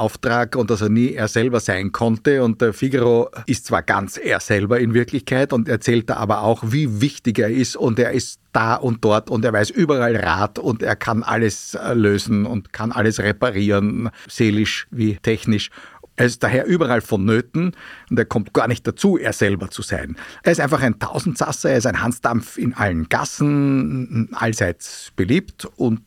Produzentenauftrag, 0.00 0.56
und 0.56 0.70
dass 0.70 0.80
er 0.80 0.88
nie 0.88 1.12
er 1.12 1.28
selber 1.28 1.60
sein 1.60 1.92
konnte. 1.92 2.42
Und 2.42 2.60
der 2.60 2.72
Figaro 2.72 3.30
ist 3.46 3.66
zwar 3.66 3.82
ganz 3.82 4.16
er 4.16 4.40
selber 4.40 4.80
in 4.80 4.94
Wirklichkeit 4.94 5.52
und 5.52 5.68
erzählt 5.68 6.08
da 6.10 6.16
aber 6.16 6.42
auch, 6.42 6.62
wie 6.66 7.00
wichtig 7.00 7.38
er 7.38 7.50
ist 7.50 7.76
und 7.76 7.98
er 7.98 8.12
ist 8.12 8.40
da 8.52 8.74
und 8.74 9.04
dort 9.04 9.30
und 9.30 9.44
er 9.44 9.52
weiß 9.52 9.70
überall 9.70 10.16
Rat 10.16 10.58
und 10.58 10.82
er 10.82 10.96
kann 10.96 11.22
alles 11.22 11.74
äh, 11.74 11.94
lösen 11.94 12.46
und 12.46 12.72
kann 12.72 12.90
alles 12.90 13.20
reparieren, 13.20 14.10
seelisch 14.28 14.88
wie 14.90 15.16
technisch. 15.16 15.70
Er 16.16 16.26
ist 16.26 16.42
daher 16.42 16.66
überall 16.66 17.00
vonnöten 17.00 17.72
und 18.10 18.18
er 18.18 18.26
kommt 18.26 18.52
gar 18.52 18.68
nicht 18.68 18.86
dazu, 18.86 19.16
er 19.16 19.32
selber 19.32 19.70
zu 19.70 19.80
sein. 19.80 20.16
Er 20.42 20.52
ist 20.52 20.60
einfach 20.60 20.82
ein 20.82 20.98
Tausendsasser, 20.98 21.70
er 21.70 21.78
ist 21.78 21.86
ein 21.86 22.02
Hansdampf 22.02 22.58
in 22.58 22.74
allen 22.74 23.08
Gassen, 23.08 24.28
allseits 24.32 25.12
beliebt 25.16 25.66
und 25.76 26.02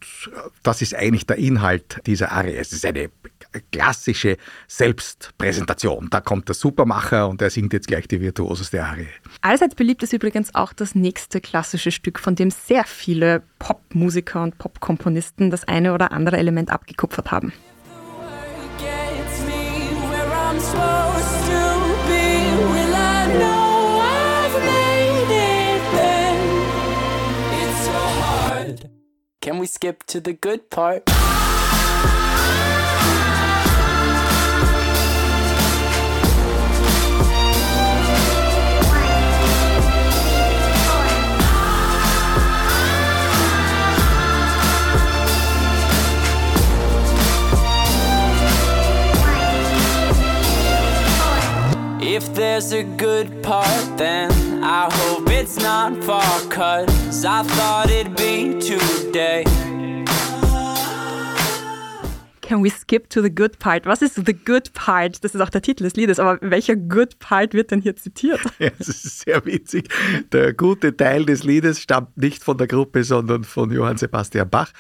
das 0.62 0.84
ist 0.84 0.93
eigentlich 0.93 1.25
der 1.25 1.38
Inhalt 1.38 1.99
dieser 2.06 2.32
Arie. 2.32 2.56
Es 2.56 2.73
ist 2.73 2.86
eine 2.86 3.10
klassische 3.71 4.37
Selbstpräsentation. 4.67 6.07
Da 6.09 6.21
kommt 6.21 6.47
der 6.47 6.55
Supermacher 6.55 7.27
und 7.27 7.41
er 7.41 7.49
singt 7.49 7.73
jetzt 7.73 7.87
gleich 7.87 8.07
die 8.07 8.21
virtuoseste 8.21 8.83
Arie. 8.83 9.07
Allseits 9.41 9.75
beliebt 9.75 10.03
ist 10.03 10.13
übrigens 10.13 10.55
auch 10.55 10.73
das 10.73 10.95
nächste 10.95 11.41
klassische 11.41 11.91
Stück, 11.91 12.19
von 12.19 12.36
dem 12.36 12.51
sehr 12.51 12.84
viele 12.86 13.43
Popmusiker 13.59 14.43
und 14.43 14.57
Popkomponisten 14.57 15.51
das 15.51 15.67
eine 15.67 15.93
oder 15.93 16.11
andere 16.11 16.38
Element 16.38 16.71
abgekupfert 16.71 17.32
haben. 17.32 17.53
Can 29.41 29.59
we 29.59 29.67
skip 29.67 30.07
to 30.07 30.21
the 30.21 30.34
good 30.34 30.69
part? 30.69 31.03
There's 52.54 52.72
a 52.72 52.84
good 52.84 53.41
part, 53.41 53.97
then 53.97 54.30
I 54.64 54.88
hope 54.93 55.28
it's 55.32 55.58
not 55.58 56.04
far 56.04 56.39
cut. 56.49 56.86
'cause 56.88 57.26
I 57.26 57.41
thought 57.56 57.89
it'd 57.89 58.16
be 58.16 58.60
today. 58.60 59.43
Can 62.41 62.62
we 62.62 62.70
skip 62.70 63.10
to 63.10 63.24
the 63.24 63.32
good 63.32 63.58
part? 63.58 63.88
Was 63.88 64.04
ist 64.04 64.24
the 64.28 64.34
good 64.36 64.72
part? 64.74 65.24
Das 65.24 65.34
ist 65.34 65.41
auch 65.41 65.49
der 65.49 65.64
Titel 65.64 65.84
des 65.86 65.95
Liedes, 65.95 66.20
aber 66.20 66.38
welcher 66.41 66.76
good 66.76 67.18
part 67.18 67.56
wird 67.56 67.72
denn 67.72 67.82
hier 67.82 67.95
zitiert? 67.95 68.41
Ja, 68.60 68.70
das 68.78 68.88
ist 68.89 69.22
sehr 69.22 69.43
witzig. 69.45 69.89
Der 70.32 70.54
gute 70.54 70.95
Teil 70.95 71.26
des 71.26 71.43
Liedes 71.43 71.80
stammt 71.80 72.16
nicht 72.18 72.43
von 72.43 72.60
der 72.60 72.68
Gruppe, 72.68 73.04
sondern 73.04 73.45
von 73.45 73.72
Johann 73.72 73.97
Sebastian 73.97 74.47
Bach 74.47 74.72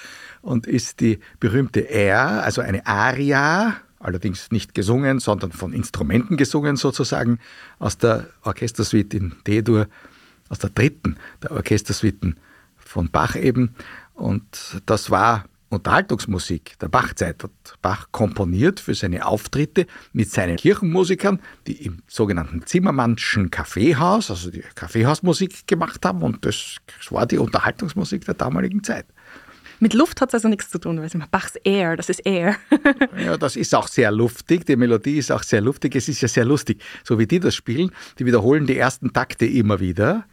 und 0.43 0.67
ist 0.67 0.99
die 0.99 1.17
berühmte 1.39 1.79
Air, 1.79 2.43
also 2.43 2.61
eine 2.61 2.85
Aria, 2.85 3.77
allerdings 4.03 4.51
nicht 4.51 4.73
gesungen, 4.73 5.19
sondern 5.19 5.51
von 5.51 5.73
Instrumenten 5.73 6.37
gesungen 6.37 6.75
sozusagen, 6.75 7.39
aus 7.79 7.97
der 7.97 8.27
Orchestersuite 8.43 9.17
in 9.17 9.35
D-Dur, 9.47 9.87
aus 10.49 10.59
der 10.59 10.69
dritten 10.69 11.17
der 11.41 11.51
Orchestersuiten 11.51 12.37
von 12.77 13.09
Bach 13.09 13.35
eben. 13.35 13.75
Und 14.13 14.81
das 14.85 15.09
war 15.09 15.45
Unterhaltungsmusik 15.69 16.77
der 16.79 16.87
Bachzeit. 16.87 17.43
Hat 17.43 17.51
Bach 17.81 18.07
komponiert 18.11 18.79
für 18.79 18.93
seine 18.93 19.25
Auftritte 19.25 19.87
mit 20.13 20.29
seinen 20.29 20.57
Kirchenmusikern, 20.57 21.39
die 21.67 21.83
im 21.85 22.03
sogenannten 22.07 22.65
Zimmermannschen 22.65 23.49
Kaffeehaus, 23.49 24.29
also 24.29 24.51
die 24.51 24.63
Kaffeehausmusik 24.75 25.67
gemacht 25.67 26.05
haben. 26.05 26.21
Und 26.21 26.45
das 26.45 26.77
war 27.09 27.25
die 27.25 27.39
Unterhaltungsmusik 27.39 28.25
der 28.25 28.35
damaligen 28.35 28.83
Zeit. 28.83 29.05
Mit 29.83 29.93
Luft 29.93 30.21
hat 30.21 30.29
es 30.29 30.35
also 30.35 30.47
nichts 30.47 30.69
zu 30.69 30.79
tun, 30.79 30.97
weil 30.99 31.07
es 31.07 31.13
immer 31.13 31.27
Bachs 31.27 31.57
Air, 31.57 31.97
das 31.97 32.07
ist 32.07 32.25
Air. 32.25 32.55
Ja, 33.21 33.35
das 33.35 33.57
ist 33.57 33.75
auch 33.75 33.89
sehr 33.89 34.11
luftig. 34.11 34.65
Die 34.65 34.77
Melodie 34.77 35.17
ist 35.17 35.29
auch 35.29 35.43
sehr 35.43 35.59
luftig. 35.59 35.93
Es 35.97 36.07
ist 36.07 36.21
ja 36.21 36.29
sehr 36.29 36.45
lustig. 36.45 36.81
So 37.03 37.19
wie 37.19 37.27
die 37.27 37.41
das 37.41 37.53
spielen, 37.53 37.91
die 38.17 38.25
wiederholen 38.25 38.65
die 38.65 38.77
ersten 38.77 39.11
Takte 39.11 39.45
immer 39.45 39.81
wieder. 39.81 40.23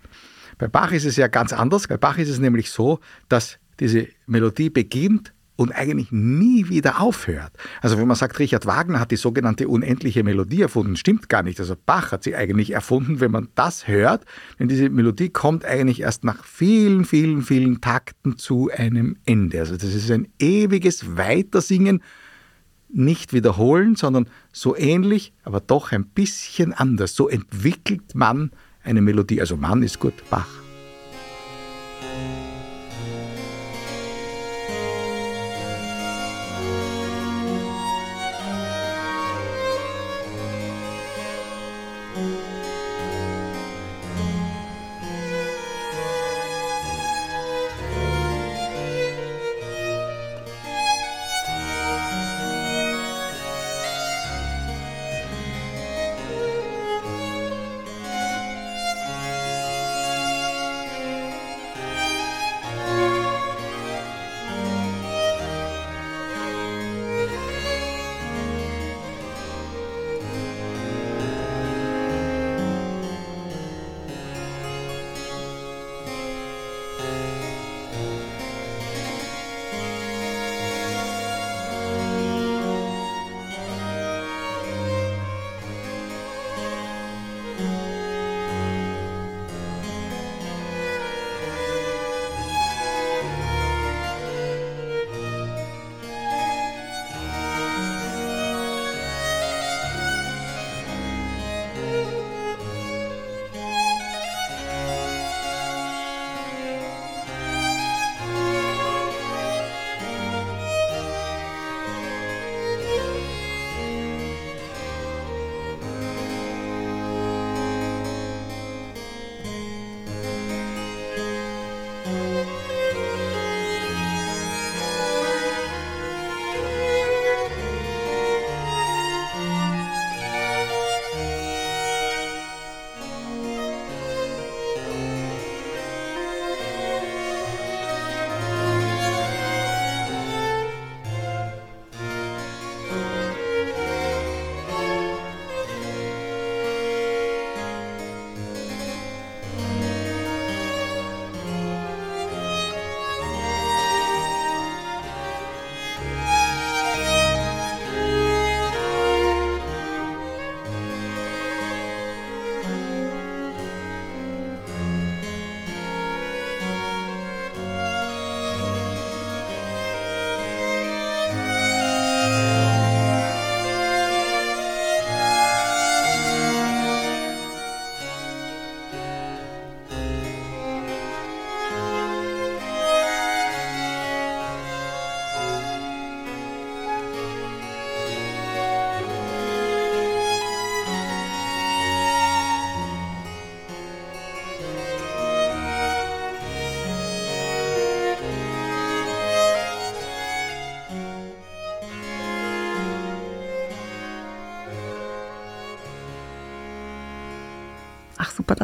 Bei 0.56 0.68
Bach 0.68 0.92
ist 0.92 1.04
es 1.04 1.16
ja 1.16 1.26
ganz 1.26 1.52
anders. 1.52 1.88
Bei 1.88 1.96
Bach 1.96 2.16
ist 2.16 2.28
es 2.28 2.38
nämlich 2.38 2.70
so, 2.70 3.00
dass 3.28 3.58
diese 3.80 4.06
Melodie 4.26 4.70
beginnt 4.70 5.32
und 5.60 5.72
eigentlich 5.72 6.10
nie 6.10 6.70
wieder 6.70 7.02
aufhört. 7.02 7.52
Also 7.82 7.98
wenn 7.98 8.08
man 8.08 8.16
sagt, 8.16 8.38
Richard 8.38 8.64
Wagner 8.64 8.98
hat 8.98 9.10
die 9.10 9.16
sogenannte 9.16 9.68
unendliche 9.68 10.24
Melodie 10.24 10.62
erfunden, 10.62 10.96
stimmt 10.96 11.28
gar 11.28 11.42
nicht. 11.42 11.60
Also 11.60 11.74
Bach 11.84 12.12
hat 12.12 12.24
sie 12.24 12.34
eigentlich 12.34 12.70
erfunden, 12.70 13.20
wenn 13.20 13.30
man 13.30 13.48
das 13.56 13.86
hört, 13.86 14.24
denn 14.58 14.68
diese 14.68 14.88
Melodie 14.88 15.28
kommt 15.28 15.66
eigentlich 15.66 16.00
erst 16.00 16.24
nach 16.24 16.44
vielen, 16.44 17.04
vielen, 17.04 17.42
vielen 17.42 17.82
Takten 17.82 18.38
zu 18.38 18.70
einem 18.74 19.18
Ende. 19.26 19.60
Also 19.60 19.74
das 19.76 19.94
ist 19.94 20.10
ein 20.10 20.28
ewiges 20.38 21.18
Weitersingen, 21.18 22.02
nicht 22.88 23.34
wiederholen, 23.34 23.96
sondern 23.96 24.30
so 24.52 24.74
ähnlich, 24.74 25.34
aber 25.44 25.60
doch 25.60 25.92
ein 25.92 26.06
bisschen 26.06 26.72
anders. 26.72 27.14
So 27.14 27.28
entwickelt 27.28 28.14
man 28.14 28.50
eine 28.82 29.02
Melodie. 29.02 29.42
Also 29.42 29.58
Mann 29.58 29.82
ist 29.82 30.00
gut, 30.00 30.14
Bach. 30.30 30.59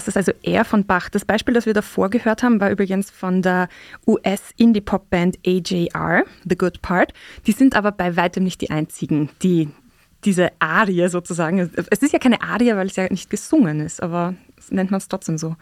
Das 0.06 0.14
ist 0.14 0.28
also 0.28 0.32
er 0.42 0.64
von 0.64 0.84
Bach. 0.84 1.08
Das 1.08 1.24
Beispiel, 1.24 1.54
das 1.54 1.66
wir 1.66 1.74
davor 1.74 2.10
gehört 2.10 2.42
haben, 2.42 2.60
war 2.60 2.70
übrigens 2.70 3.10
von 3.10 3.42
der 3.42 3.68
US-Indie-Pop-Band 4.06 5.38
AJR, 5.46 6.24
The 6.48 6.56
Good 6.56 6.82
Part. 6.82 7.12
Die 7.46 7.52
sind 7.52 7.74
aber 7.74 7.92
bei 7.92 8.16
weitem 8.16 8.44
nicht 8.44 8.60
die 8.60 8.70
einzigen, 8.70 9.30
die 9.42 9.68
diese 10.24 10.50
Arie 10.58 11.08
sozusagen, 11.08 11.58
es 11.58 11.98
ist 11.98 12.12
ja 12.12 12.18
keine 12.18 12.40
Arie, 12.40 12.74
weil 12.74 12.86
es 12.86 12.96
ja 12.96 13.06
nicht 13.08 13.30
gesungen 13.30 13.80
ist, 13.80 14.02
aber 14.02 14.34
nennt 14.70 14.90
man 14.90 14.98
es 14.98 15.08
trotzdem 15.08 15.38
so. 15.38 15.56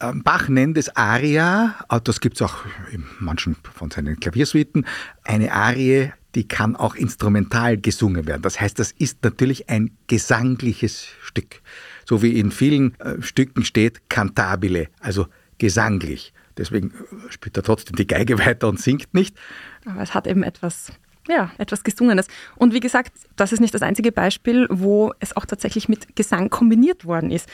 Ähm, 0.00 0.22
Bach 0.22 0.48
nennt 0.48 0.78
es 0.78 0.94
Aria, 0.96 1.74
äh, 1.90 2.00
das 2.02 2.20
gibt 2.20 2.36
es 2.36 2.42
auch 2.42 2.64
in 2.90 3.04
manchen 3.18 3.56
von 3.74 3.90
seinen 3.90 4.18
Klaviersuiten. 4.18 4.86
Eine 5.24 5.52
Arie, 5.52 6.12
die 6.38 6.46
kann 6.46 6.76
auch 6.76 6.94
instrumental 6.94 7.78
gesungen 7.78 8.28
werden. 8.28 8.42
Das 8.42 8.60
heißt, 8.60 8.78
das 8.78 8.92
ist 8.92 9.24
natürlich 9.24 9.68
ein 9.68 9.90
gesangliches 10.06 11.08
Stück. 11.20 11.62
So 12.04 12.22
wie 12.22 12.38
in 12.38 12.52
vielen 12.52 12.94
äh, 13.00 13.20
Stücken 13.20 13.64
steht 13.64 14.08
cantabile, 14.08 14.86
also 15.00 15.26
gesanglich. 15.58 16.32
Deswegen 16.56 16.92
äh, 16.92 17.32
spielt 17.32 17.56
er 17.56 17.64
trotzdem 17.64 17.96
die 17.96 18.06
Geige 18.06 18.38
weiter 18.46 18.68
und 18.68 18.78
singt 18.78 19.12
nicht. 19.14 19.36
Aber 19.84 20.00
es 20.00 20.14
hat 20.14 20.28
eben 20.28 20.44
etwas 20.44 20.92
ja, 21.26 21.50
etwas 21.58 21.82
Gesungenes. 21.82 22.28
Und 22.54 22.72
wie 22.72 22.80
gesagt, 22.80 23.12
das 23.34 23.52
ist 23.52 23.60
nicht 23.60 23.74
das 23.74 23.82
einzige 23.82 24.12
Beispiel, 24.12 24.68
wo 24.70 25.12
es 25.18 25.36
auch 25.36 25.44
tatsächlich 25.44 25.88
mit 25.88 26.14
Gesang 26.14 26.50
kombiniert 26.50 27.04
worden 27.04 27.32
ist. 27.32 27.48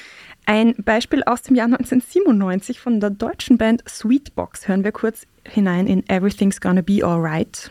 Ein 0.45 0.75
Beispiel 0.77 1.25
aus 1.25 1.41
dem 1.41 1.57
Jahr 1.57 1.67
1997 1.67 2.79
von 2.79 3.01
der 3.01 3.11
deutschen 3.11 3.57
Band 3.57 3.83
Sweetbox. 3.89 4.69
Hören 4.69 4.85
wir 4.85 4.93
kurz 4.93 5.27
hinein 5.49 5.87
in 5.87 6.09
Everything's 6.09 6.61
Gonna 6.61 6.83
Be 6.83 7.03
Alright. 7.03 7.71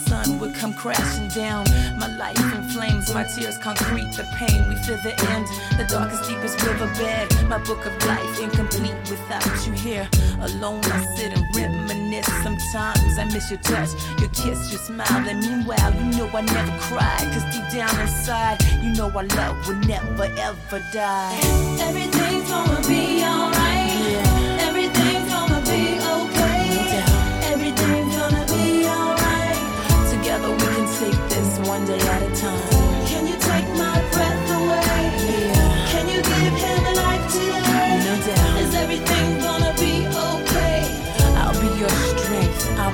sun 0.23 0.39
would 0.39 0.55
come 0.55 0.73
crashing 0.73 1.27
down? 1.29 1.65
My 1.97 2.07
life 2.17 2.37
in 2.37 2.63
flames, 2.69 3.13
my 3.13 3.23
tears 3.23 3.57
concrete, 3.57 4.11
the 4.13 4.23
pain. 4.35 4.67
We 4.69 4.75
feel 4.75 4.97
the 4.97 5.13
end, 5.31 5.45
the 5.77 5.85
darkest, 5.87 6.29
deepest 6.29 6.61
riverbed. 6.63 7.47
My 7.47 7.57
book 7.59 7.85
of 7.85 7.93
life 8.05 8.39
incomplete 8.39 8.95
without 9.09 9.65
you 9.65 9.73
here. 9.73 10.07
Alone, 10.41 10.81
I 10.85 11.05
sit 11.15 11.33
and 11.37 11.45
reminisce. 11.55 12.27
Sometimes 12.43 13.17
I 13.17 13.25
miss 13.25 13.49
your 13.49 13.59
touch, 13.59 13.89
your 14.19 14.29
kiss, 14.29 14.71
your 14.71 14.81
smile. 14.81 15.29
And 15.29 15.39
meanwhile, 15.39 15.93
you 15.95 16.05
know 16.17 16.29
I 16.33 16.41
never 16.41 16.77
cried. 16.79 17.25
Cause 17.33 17.45
deep 17.53 17.67
down 17.71 17.99
inside, 17.99 18.57
you 18.81 18.93
know 18.93 19.09
our 19.11 19.23
love 19.23 19.67
will 19.67 19.75
never 19.87 20.25
ever 20.37 20.79
die. 20.93 21.39
Everything's 21.79 22.49
gonna 22.49 22.87
be 22.87 23.23
alright. 23.23 23.70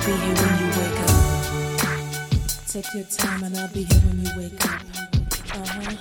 Be 0.08 0.14
here 0.14 0.34
when 0.34 0.58
you 0.58 0.66
wake 0.80 1.00
up. 1.00 1.86
Take 2.66 2.94
your 2.94 3.04
time 3.04 3.42
and 3.44 3.56
I'll 3.58 3.68
be 3.68 3.84
here 3.84 4.00
when 4.00 4.24
you 4.24 4.30
wake 4.38 4.64
up. 4.64 4.87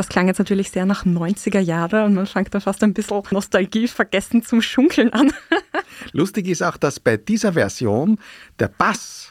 Das 0.00 0.08
klang 0.08 0.28
jetzt 0.28 0.38
natürlich 0.38 0.70
sehr 0.70 0.86
nach 0.86 1.04
90er 1.04 1.60
Jahre 1.60 2.06
und 2.06 2.14
man 2.14 2.24
fängt 2.24 2.54
da 2.54 2.60
fast 2.60 2.82
ein 2.82 2.94
bisschen 2.94 3.22
Nostalgie 3.32 3.86
vergessen 3.86 4.42
zum 4.42 4.62
Schunkeln 4.62 5.12
an. 5.12 5.30
Lustig 6.12 6.48
ist 6.48 6.62
auch, 6.62 6.78
dass 6.78 6.98
bei 6.98 7.18
dieser 7.18 7.52
Version 7.52 8.18
der 8.58 8.68
Bass 8.68 9.30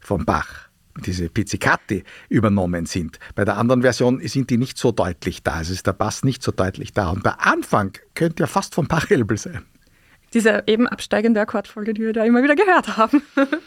von 0.00 0.24
Bach, 0.24 0.70
diese 1.04 1.28
Pizzicati, 1.28 2.04
übernommen 2.30 2.86
sind. 2.86 3.18
Bei 3.34 3.44
der 3.44 3.58
anderen 3.58 3.82
Version 3.82 4.26
sind 4.26 4.48
die 4.48 4.56
nicht 4.56 4.78
so 4.78 4.92
deutlich 4.92 5.42
da. 5.42 5.60
Es 5.60 5.68
ist 5.68 5.86
der 5.86 5.92
Bass 5.92 6.24
nicht 6.24 6.42
so 6.42 6.52
deutlich 6.52 6.94
da. 6.94 7.10
Und 7.10 7.26
der 7.26 7.46
Anfang 7.46 7.92
könnte 8.14 8.44
ja 8.44 8.46
fast 8.46 8.74
von 8.74 8.88
Pachelbel 8.88 9.36
sein. 9.36 9.66
Diese 10.32 10.62
eben 10.66 10.88
absteigende 10.88 11.38
Akkordfolge, 11.42 11.92
die 11.92 12.00
wir 12.00 12.14
da 12.14 12.24
immer 12.24 12.42
wieder 12.42 12.56
gehört 12.56 12.96
haben. 12.96 13.20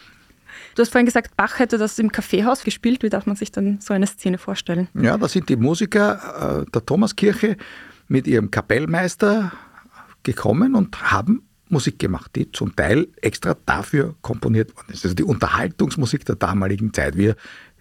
Du 0.76 0.82
hast 0.82 0.92
vorhin 0.92 1.06
gesagt, 1.06 1.36
Bach 1.36 1.60
hätte 1.60 1.78
das 1.78 2.00
im 2.00 2.12
Kaffeehaus 2.12 2.64
gespielt. 2.64 3.04
Wie 3.04 3.10
darf 3.10 3.26
man 3.26 3.36
sich 3.36 3.52
dann 3.52 3.80
so 3.82 3.94
eine 3.94 4.08
Szene 4.08 4.38
vorstellen? 4.38 4.88
Ja, 4.94 5.18
da 5.18 5.28
sind 5.28 5.50
die 5.50 5.56
Musiker 5.56 6.62
äh, 6.62 6.72
der 6.72 6.86
Thomaskirche 6.86 7.58
mit 8.08 8.28
ihrem 8.28 8.52
Kapellmeister 8.52 9.52
gekommen 10.24 10.76
und 10.76 11.12
haben 11.12 11.44
Musik 11.70 12.00
gemacht, 12.00 12.32
die 12.36 12.52
zum 12.52 12.76
Teil 12.76 13.08
extra 13.22 13.56
dafür 13.66 14.16
komponiert 14.22 14.76
worden 14.76 14.92
ist. 14.92 15.06
Also 15.06 15.16
die 15.16 15.24
Unterhaltungsmusik 15.24 16.26
der 16.26 16.36
damaligen 16.36 16.94
Zeit. 16.94 17.16
Wir 17.16 17.36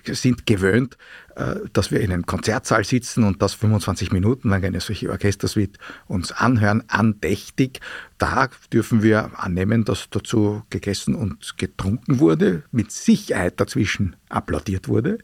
sind 0.05 0.46
gewöhnt, 0.46 0.96
äh, 1.36 1.57
dass 1.72 1.90
wir 1.90 2.01
in 2.01 2.12
einem 2.12 2.26
Konzertsaal 2.26 2.84
sitzen 2.84 3.24
und 3.24 3.42
das 3.42 3.55
25 3.55 4.12
Minuten 4.12 4.51
lang 4.51 4.64
eine 4.64 4.80
solche 4.80 5.11
Orchestersuite 5.11 5.78
uns 6.07 6.32
anhören, 6.32 6.84
andächtig. 6.88 7.80
Da 8.18 8.48
dürfen 8.72 9.03
wir 9.03 9.38
annehmen, 9.38 9.84
dass 9.84 10.09
dazu 10.11 10.62
gegessen 10.70 11.14
und 11.14 11.57
getrunken 11.59 12.18
wurde, 12.20 12.64
mit 12.72 12.90
Sicherheit 12.90 13.61
dazwischen 13.61 14.16
applaudiert 14.28 14.88
wurde. 14.88 15.18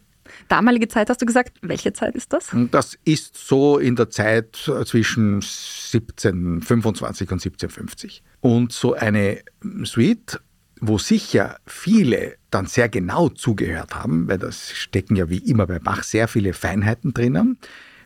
Damalige 0.47 0.87
Zeit 0.87 1.09
hast 1.09 1.21
du 1.21 1.25
gesagt. 1.25 1.57
Welche 1.61 1.93
Zeit 1.93 2.15
ist 2.15 2.33
das? 2.33 2.49
Das 2.71 2.97
ist 3.05 3.35
so 3.35 3.77
in 3.77 3.95
der 3.95 4.09
Zeit 4.09 4.67
äh, 4.67 4.85
zwischen 4.85 5.35
1725 5.35 7.31
und 7.31 7.35
1750. 7.35 8.23
Und 8.41 8.71
so 8.71 8.93
eine 8.93 9.39
Suite, 9.83 10.39
wo 10.81 10.97
sicher 10.97 11.57
viele 11.65 12.35
dann 12.51 12.65
sehr 12.65 12.89
genau 12.89 13.29
zugehört 13.29 13.95
haben, 13.95 14.27
weil 14.27 14.37
das 14.37 14.71
stecken 14.71 15.15
ja 15.15 15.29
wie 15.29 15.37
immer 15.37 15.67
bei 15.67 15.79
Bach 15.79 16.03
sehr 16.03 16.27
viele 16.27 16.53
Feinheiten 16.53 17.13
drinnen, 17.13 17.57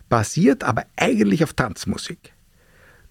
basiert 0.10 0.64
aber 0.64 0.86
eigentlich 0.96 1.44
auf 1.44 1.54
Tanzmusik. 1.54 2.34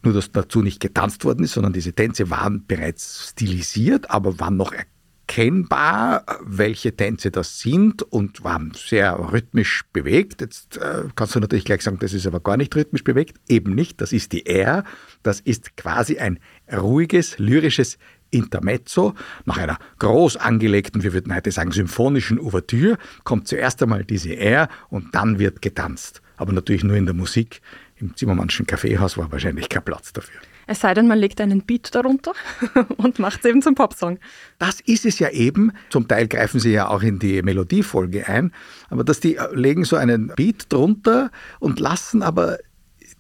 Nur, 0.03 0.15
dass 0.15 0.33
dazu 0.33 0.63
nicht 0.63 0.81
getanzt 0.81 1.25
worden 1.25 1.45
ist, 1.45 1.53
sondern 1.53 1.73
diese 1.73 1.93
Tänze 1.93 2.31
waren 2.31 2.67
bereits 2.67 3.31
stilisiert, 3.31 4.11
aber 4.11 4.39
waren 4.41 4.57
noch 4.57 4.73
erkennbar, 4.73 6.25
welche 6.43 6.97
Tänze 6.97 7.31
das 7.31 7.61
sind 7.61 8.03
und 8.03 8.43
waren 8.43 8.73
sehr 8.75 9.33
rhythmisch 9.33 9.85
bewegt. 9.93 10.41
Jetzt 10.41 10.79
äh, 10.79 11.05
kannst 11.15 11.35
du 11.35 11.41
natürlich 11.41 11.67
gleich 11.67 11.83
sagen, 11.83 11.99
das 12.01 12.15
ist 12.15 12.27
aber 12.27 12.41
gar 12.41 12.57
nicht 12.57 12.75
rhythmisch 12.75 13.05
bewegt. 13.05 13.39
Eben 13.49 13.75
nicht, 13.75 14.01
das 14.01 14.13
ist 14.13 14.33
die 14.33 14.47
R. 14.47 14.85
Das 15.23 15.41
ist 15.41 15.77
quasi 15.77 16.19
ein 16.19 16.41
ruhiges, 16.73 17.39
lyrisches 17.39 17.99
Intermezzo. 18.31 19.15
Nach 19.45 19.59
einer 19.59 19.79
groß 19.99 20.37
angelegten, 20.37 21.03
wir 21.03 21.13
würden 21.13 21.35
heute 21.35 21.51
sagen, 21.51 21.73
symphonischen 21.73 22.39
Ouvertüre 22.39 22.99
kommt 23.25 23.49
zuerst 23.49 23.83
einmal 23.83 24.05
diese 24.05 24.37
R 24.37 24.69
und 24.89 25.15
dann 25.15 25.39
wird 25.39 25.63
getanzt. 25.63 26.23
Aber 26.37 26.53
natürlich 26.53 26.85
nur 26.85 26.97
in 26.97 27.07
der 27.07 27.15
Musik. 27.15 27.61
Im 27.97 28.17
Zimmermannschen 28.17 28.67
Kaffeehaus 28.67 29.19
war 29.19 29.31
wahrscheinlich 29.31 29.69
kein 29.69 29.85
Platz 29.85 30.13
dafür. 30.13 30.41
Es 30.67 30.81
sei 30.81 30.95
denn, 30.95 31.09
man 31.09 31.19
legt 31.19 31.41
einen 31.41 31.63
Beat 31.63 31.95
darunter 31.95 32.33
und 32.97 33.19
macht 33.19 33.41
es 33.41 33.51
eben 33.51 33.61
zum 33.61 33.75
Popsong. 33.75 34.19
Das 34.59 34.81
ist 34.81 35.05
es 35.05 35.19
ja 35.19 35.29
eben. 35.31 35.73
Zum 35.91 36.07
Teil 36.07 36.29
greifen 36.29 36.61
sie 36.61 36.71
ja 36.71 36.89
auch 36.89 37.03
in 37.03 37.19
die 37.19 37.43
Melodiefolge 37.43 38.29
ein. 38.29 38.53
Aber 38.89 39.03
dass 39.03 39.19
die 39.19 39.37
legen 39.53 39.85
so 39.85 39.97
einen 39.97 40.29
Beat 40.37 40.73
drunter 40.73 41.31
und 41.59 41.81
lassen 41.81 42.23
aber 42.23 42.59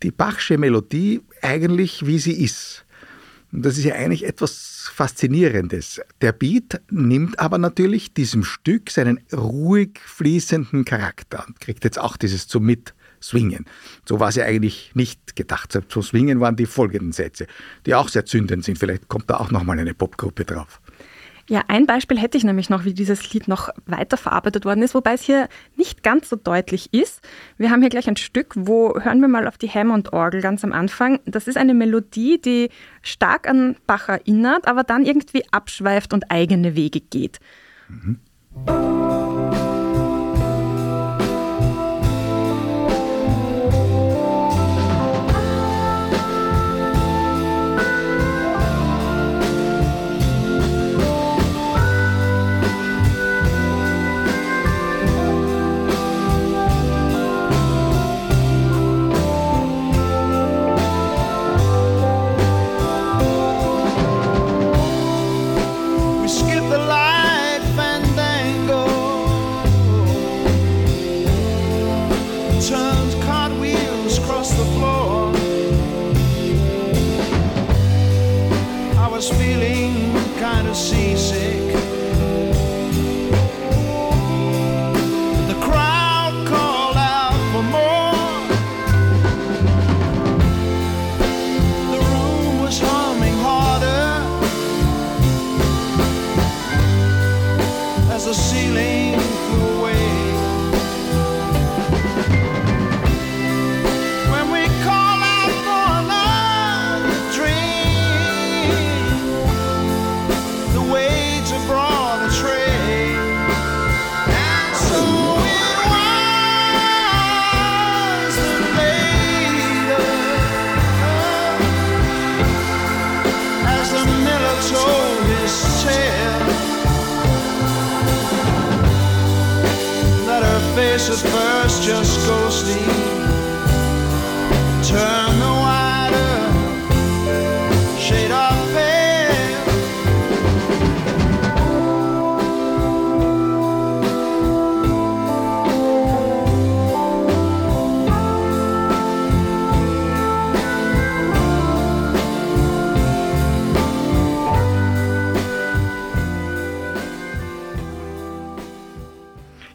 die 0.03 0.13
Bachsche 0.13 0.59
Melodie 0.59 1.23
eigentlich 1.43 2.07
wie 2.07 2.19
sie 2.21 2.43
ist. 2.43 2.87
Und 3.53 3.65
das 3.65 3.79
ist 3.79 3.85
ja 3.85 3.95
eigentlich 3.95 4.25
etwas 4.25 4.91
Faszinierendes. 4.95 6.01
Der 6.21 6.33
Beat 6.33 6.81
nimmt 6.91 7.39
aber 7.39 7.59
natürlich 7.59 8.15
diesem 8.15 8.45
Stück 8.45 8.91
seinen 8.91 9.21
ruhig 9.33 9.99
fließenden 10.05 10.85
Charakter 10.85 11.45
und 11.47 11.61
kriegt 11.61 11.85
jetzt 11.85 11.99
auch 11.99 12.17
dieses 12.17 12.47
zum 12.47 12.65
Mitswingen. 12.65 13.67
So 14.07 14.21
war 14.21 14.29
es 14.29 14.37
ja 14.37 14.45
eigentlich 14.45 14.93
nicht 14.95 15.35
gedacht. 15.35 15.77
Zum 15.89 16.03
Swingen 16.03 16.41
waren 16.41 16.57
die 16.57 16.67
folgenden 16.67 17.13
Sätze, 17.13 17.47
die 17.87 17.95
auch 17.95 18.09
sehr 18.09 18.25
zündend 18.25 18.65
sind. 18.65 18.79
Vielleicht 18.79 19.09
kommt 19.09 19.29
da 19.29 19.39
auch 19.39 19.51
nochmal 19.51 19.79
eine 19.79 19.95
Popgruppe 19.95 20.45
drauf. 20.45 20.81
Ja, 21.51 21.65
ein 21.67 21.85
Beispiel 21.85 22.17
hätte 22.17 22.39
ich 22.39 22.45
nämlich 22.45 22.71
noch, 22.71 22.85
wie 22.85 22.95
dieses 22.95 23.33
Lied 23.33 23.49
noch 23.49 23.71
weiterverarbeitet 23.85 24.65
worden 24.65 24.85
ist, 24.85 24.95
wobei 24.95 25.15
es 25.15 25.23
hier 25.23 25.49
nicht 25.75 26.05
ganz 26.05 26.29
so 26.29 26.37
deutlich 26.37 26.95
ist. 26.95 27.27
Wir 27.59 27.73
haben 27.73 27.81
hier 27.81 27.91
gleich 27.91 28.09
ein 28.09 28.17
Stück, 28.17 28.55
wo 28.57 28.95
hören 29.01 29.21
wir 29.21 29.27
mal 29.27 29.49
auf 29.49 29.59
die 29.59 29.69
Hammond-Orgel 29.69 30.43
ganz 30.43 30.63
am 30.63 30.73
Anfang. 30.73 31.19
Das 31.25 31.49
ist 31.49 31.57
eine 31.57 31.75
Melodie, 31.75 32.41
die 32.41 32.71
stark 33.03 33.49
an 33.49 33.75
Bach 33.89 34.09
erinnert, 34.09 34.69
aber 34.69 34.85
dann 34.85 35.05
irgendwie 35.05 35.43
abschweift 35.51 36.15
und 36.15 36.31
eigene 36.31 36.77
Wege 36.77 37.01
geht. 37.01 37.41
We 38.53 39.00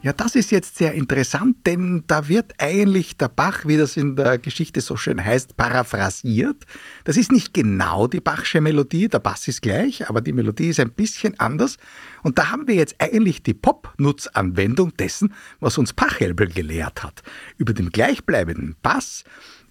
Ja, 0.06 0.14
das 0.14 0.36
ist 0.36 0.51
jetzt 0.51 0.78
sehr 0.78 0.93
interessant, 0.93 1.66
denn 1.66 2.03
da 2.06 2.28
wird 2.28 2.53
eigentlich 2.60 3.18
der 3.18 3.28
Bach, 3.28 3.66
wie 3.66 3.76
das 3.76 3.97
in 3.97 4.16
der 4.16 4.38
Geschichte 4.38 4.80
so 4.80 4.97
schön 4.97 5.26
heißt, 5.26 5.58
paraphrasiert. 5.58 6.64
Das 7.06 7.18
ist 7.18 7.32
nicht 7.32 7.56
genau 7.56 8.06
die 8.06 8.20
Bachsche 8.20 8.62
Melodie, 8.62 9.08
der 9.08 9.18
Bass 9.18 9.47
ist 9.47 9.64
gleich, 9.64 10.08
aber 10.08 10.22
die 10.22 10.32
Melodie 10.32 10.68
ist 10.68 10.80
ein 10.80 10.91
bisschen 10.91 11.39
anders. 11.39 11.78
Und 12.22 12.38
da 12.38 12.51
haben 12.51 12.68
wir 12.68 12.76
jetzt 12.76 12.97
eigentlich 12.99 13.41
die 13.41 13.56
Pop-Nutzanwendung 13.56 14.95
dessen, 14.95 15.34
was 15.60 15.80
uns 15.80 15.91
Pachelbel 15.91 16.49
gelehrt 16.49 17.01
hat. 17.01 17.24
Über 17.58 17.74
den 17.74 17.89
gleichbleibenden 17.89 18.76
Bass 18.84 19.24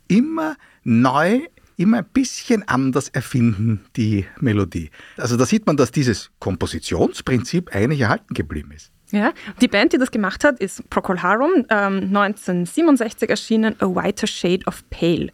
immer 0.09 0.57
neu 0.82 1.43
immer 1.76 1.99
ein 1.99 2.09
bisschen 2.12 2.66
anders 2.66 3.09
erfinden, 3.09 3.85
die 3.97 4.26
Melodie. 4.41 4.91
Also 5.16 5.37
da 5.37 5.47
sieht 5.47 5.64
man, 5.66 5.76
dass 5.76 5.93
dieses 5.93 6.32
Kompositionsprinzip 6.41 7.72
eigentlich 7.72 8.01
erhalten 8.01 8.35
geblieben 8.35 8.72
ist. 8.72 8.93
Ja, 9.14 9.32
die 9.60 9.68
Band, 9.68 9.92
die 9.92 9.98
das 9.98 10.10
gemacht 10.10 10.42
hat, 10.42 10.58
ist 10.58 10.90
Procol 10.90 11.22
Harum, 11.22 11.64
ähm, 11.70 12.10
1967 12.12 13.30
erschienen, 13.30 13.76
A 13.78 13.86
Whiter 13.86 14.26
Shade 14.26 14.66
of 14.66 14.82
Pale. 14.90 15.30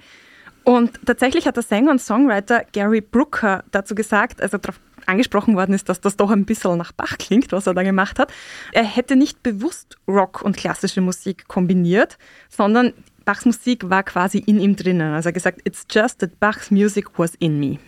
Und 0.64 1.00
tatsächlich 1.06 1.46
hat 1.46 1.56
der 1.56 1.62
Sänger 1.62 1.90
und 1.90 1.98
Songwriter 1.98 2.64
Gary 2.72 3.00
Brooker 3.00 3.64
dazu 3.70 3.94
gesagt, 3.94 4.42
also 4.42 4.58
darauf 4.58 4.78
angesprochen 5.06 5.56
worden 5.56 5.74
ist, 5.74 5.88
dass 5.88 6.02
das 6.02 6.16
doch 6.16 6.30
ein 6.30 6.44
bisschen 6.44 6.76
nach 6.76 6.92
Bach 6.92 7.16
klingt, 7.16 7.52
was 7.52 7.66
er 7.66 7.72
da 7.72 7.82
gemacht 7.82 8.18
hat. 8.18 8.30
Er 8.72 8.84
hätte 8.84 9.16
nicht 9.16 9.42
bewusst 9.42 9.96
Rock 10.06 10.42
und 10.42 10.58
klassische 10.58 11.00
Musik 11.00 11.48
kombiniert, 11.48 12.18
sondern 12.50 12.92
Bachs 13.24 13.46
Musik 13.46 13.88
war 13.88 14.02
quasi 14.02 14.38
in 14.38 14.60
ihm 14.60 14.76
drinnen. 14.76 15.14
Also 15.14 15.28
er 15.28 15.30
hat 15.30 15.34
gesagt, 15.34 15.60
it's 15.64 15.86
just 15.90 16.18
that 16.18 16.38
Bach's 16.38 16.70
music 16.70 17.18
was 17.18 17.34
in 17.36 17.58
me. 17.58 17.78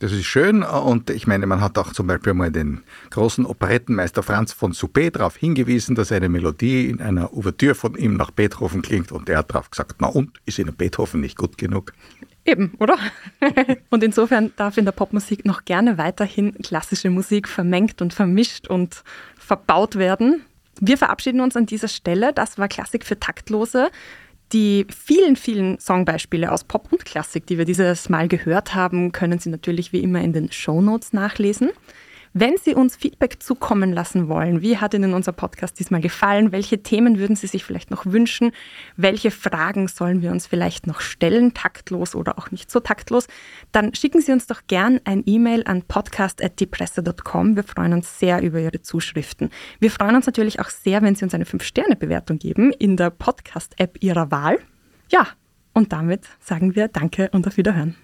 Das 0.00 0.12
ist 0.12 0.26
schön 0.26 0.62
und 0.62 1.10
ich 1.10 1.26
meine, 1.26 1.46
man 1.46 1.60
hat 1.60 1.76
auch 1.76 1.92
zum 1.92 2.06
Beispiel 2.06 2.32
mal 2.32 2.52
den 2.52 2.82
großen 3.10 3.44
Operettenmeister 3.44 4.22
Franz 4.22 4.52
von 4.52 4.72
Suppé 4.72 5.10
darauf 5.10 5.36
hingewiesen, 5.36 5.96
dass 5.96 6.12
eine 6.12 6.28
Melodie 6.28 6.88
in 6.88 7.00
einer 7.00 7.32
Ouvertüre 7.32 7.74
von 7.74 7.96
ihm 7.96 8.16
nach 8.16 8.30
Beethoven 8.30 8.80
klingt 8.80 9.10
und 9.10 9.28
er 9.28 9.38
hat 9.38 9.50
darauf 9.50 9.70
gesagt, 9.70 9.96
na 9.98 10.06
und, 10.06 10.38
ist 10.46 10.60
Ihnen 10.60 10.76
Beethoven 10.76 11.20
nicht 11.20 11.36
gut 11.36 11.58
genug? 11.58 11.92
Eben, 12.44 12.74
oder? 12.78 12.96
und 13.90 14.04
insofern 14.04 14.52
darf 14.54 14.76
in 14.76 14.84
der 14.84 14.92
Popmusik 14.92 15.44
noch 15.44 15.64
gerne 15.64 15.98
weiterhin 15.98 16.54
klassische 16.62 17.10
Musik 17.10 17.48
vermengt 17.48 18.00
und 18.00 18.14
vermischt 18.14 18.68
und 18.68 19.02
verbaut 19.36 19.96
werden. 19.96 20.44
Wir 20.80 20.96
verabschieden 20.96 21.40
uns 21.40 21.56
an 21.56 21.66
dieser 21.66 21.88
Stelle. 21.88 22.32
Das 22.32 22.56
war 22.56 22.68
Klassik 22.68 23.04
für 23.04 23.18
Taktlose. 23.18 23.90
Die 24.52 24.86
vielen, 24.88 25.36
vielen 25.36 25.78
Songbeispiele 25.78 26.50
aus 26.50 26.64
Pop 26.64 26.90
und 26.90 27.04
Klassik, 27.04 27.46
die 27.46 27.58
wir 27.58 27.66
dieses 27.66 28.08
Mal 28.08 28.28
gehört 28.28 28.74
haben, 28.74 29.12
können 29.12 29.38
Sie 29.38 29.50
natürlich 29.50 29.92
wie 29.92 30.02
immer 30.02 30.22
in 30.22 30.32
den 30.32 30.50
Shownotes 30.50 31.12
nachlesen. 31.12 31.70
Wenn 32.32 32.56
Sie 32.56 32.74
uns 32.74 32.96
Feedback 32.96 33.42
zukommen 33.42 33.92
lassen 33.92 34.28
wollen, 34.28 34.60
wie 34.60 34.76
hat 34.76 34.94
Ihnen 34.94 35.14
unser 35.14 35.32
Podcast 35.32 35.78
diesmal 35.78 36.00
gefallen? 36.00 36.52
Welche 36.52 36.82
Themen 36.82 37.18
würden 37.18 37.36
Sie 37.36 37.46
sich 37.46 37.64
vielleicht 37.64 37.90
noch 37.90 38.06
wünschen? 38.06 38.52
Welche 38.96 39.30
Fragen 39.30 39.88
sollen 39.88 40.22
wir 40.22 40.30
uns 40.30 40.46
vielleicht 40.46 40.86
noch 40.86 41.00
stellen, 41.00 41.54
taktlos 41.54 42.14
oder 42.14 42.38
auch 42.38 42.50
nicht 42.50 42.70
so 42.70 42.80
taktlos? 42.80 43.26
Dann 43.72 43.94
schicken 43.94 44.20
Sie 44.20 44.32
uns 44.32 44.46
doch 44.46 44.62
gern 44.66 45.00
ein 45.04 45.22
E-Mail 45.26 45.62
an 45.66 45.82
podcast.diepresse.com. 45.82 47.56
Wir 47.56 47.64
freuen 47.64 47.94
uns 47.94 48.18
sehr 48.18 48.42
über 48.42 48.60
Ihre 48.60 48.82
Zuschriften. 48.82 49.50
Wir 49.80 49.90
freuen 49.90 50.16
uns 50.16 50.26
natürlich 50.26 50.60
auch 50.60 50.70
sehr, 50.70 51.02
wenn 51.02 51.14
Sie 51.14 51.24
uns 51.24 51.34
eine 51.34 51.44
5-Sterne-Bewertung 51.44 52.38
geben 52.38 52.72
in 52.72 52.96
der 52.96 53.10
Podcast-App 53.10 53.98
Ihrer 54.02 54.30
Wahl. 54.30 54.58
Ja, 55.10 55.28
und 55.72 55.92
damit 55.92 56.26
sagen 56.40 56.74
wir 56.74 56.88
Danke 56.88 57.30
und 57.32 57.46
auf 57.46 57.56
Wiederhören. 57.56 57.94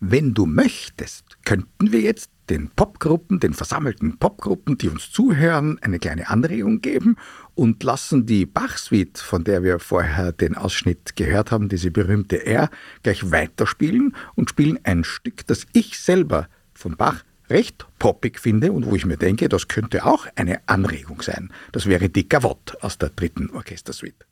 Wenn 0.00 0.34
du 0.34 0.46
möchtest, 0.46 1.44
könnten 1.44 1.90
wir 1.90 2.00
jetzt 2.00 2.30
den 2.50 2.70
Popgruppen, 2.70 3.40
den 3.40 3.54
versammelten 3.54 4.18
Popgruppen, 4.18 4.78
die 4.78 4.88
uns 4.88 5.10
zuhören, 5.10 5.78
eine 5.82 5.98
kleine 5.98 6.28
Anregung 6.28 6.80
geben 6.80 7.16
und 7.54 7.82
lassen 7.82 8.26
die 8.26 8.46
Bach-Suite, 8.46 9.18
von 9.18 9.44
der 9.44 9.62
wir 9.62 9.78
vorher 9.78 10.32
den 10.32 10.56
Ausschnitt 10.56 11.16
gehört 11.16 11.50
haben, 11.50 11.68
diese 11.68 11.90
berühmte 11.90 12.44
R, 12.46 12.70
gleich 13.02 13.30
weiterspielen 13.30 14.14
und 14.34 14.50
spielen 14.50 14.78
ein 14.84 15.04
Stück, 15.04 15.46
das 15.46 15.66
ich 15.72 15.98
selber 15.98 16.48
von 16.74 16.96
Bach 16.96 17.24
recht 17.50 17.86
poppig 17.98 18.38
finde 18.38 18.72
und 18.72 18.86
wo 18.86 18.94
ich 18.94 19.06
mir 19.06 19.16
denke, 19.16 19.48
das 19.48 19.68
könnte 19.68 20.04
auch 20.04 20.26
eine 20.36 20.60
Anregung 20.66 21.22
sein. 21.22 21.50
Das 21.72 21.86
wäre 21.86 22.08
die 22.08 22.28
Gavotte 22.28 22.82
aus 22.82 22.98
der 22.98 23.10
dritten 23.10 23.50
Orchestersuite. 23.50 24.26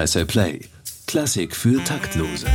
Presse 0.00 0.24
Play. 0.24 0.60
Klassik 1.06 1.54
für 1.54 1.84
Taktlose. 1.84 2.46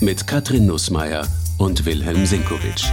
Mit 0.00 0.28
Katrin 0.28 0.66
Nussmeier 0.66 1.26
und 1.58 1.84
Wilhelm 1.86 2.24
Sinkowitsch. 2.24 2.84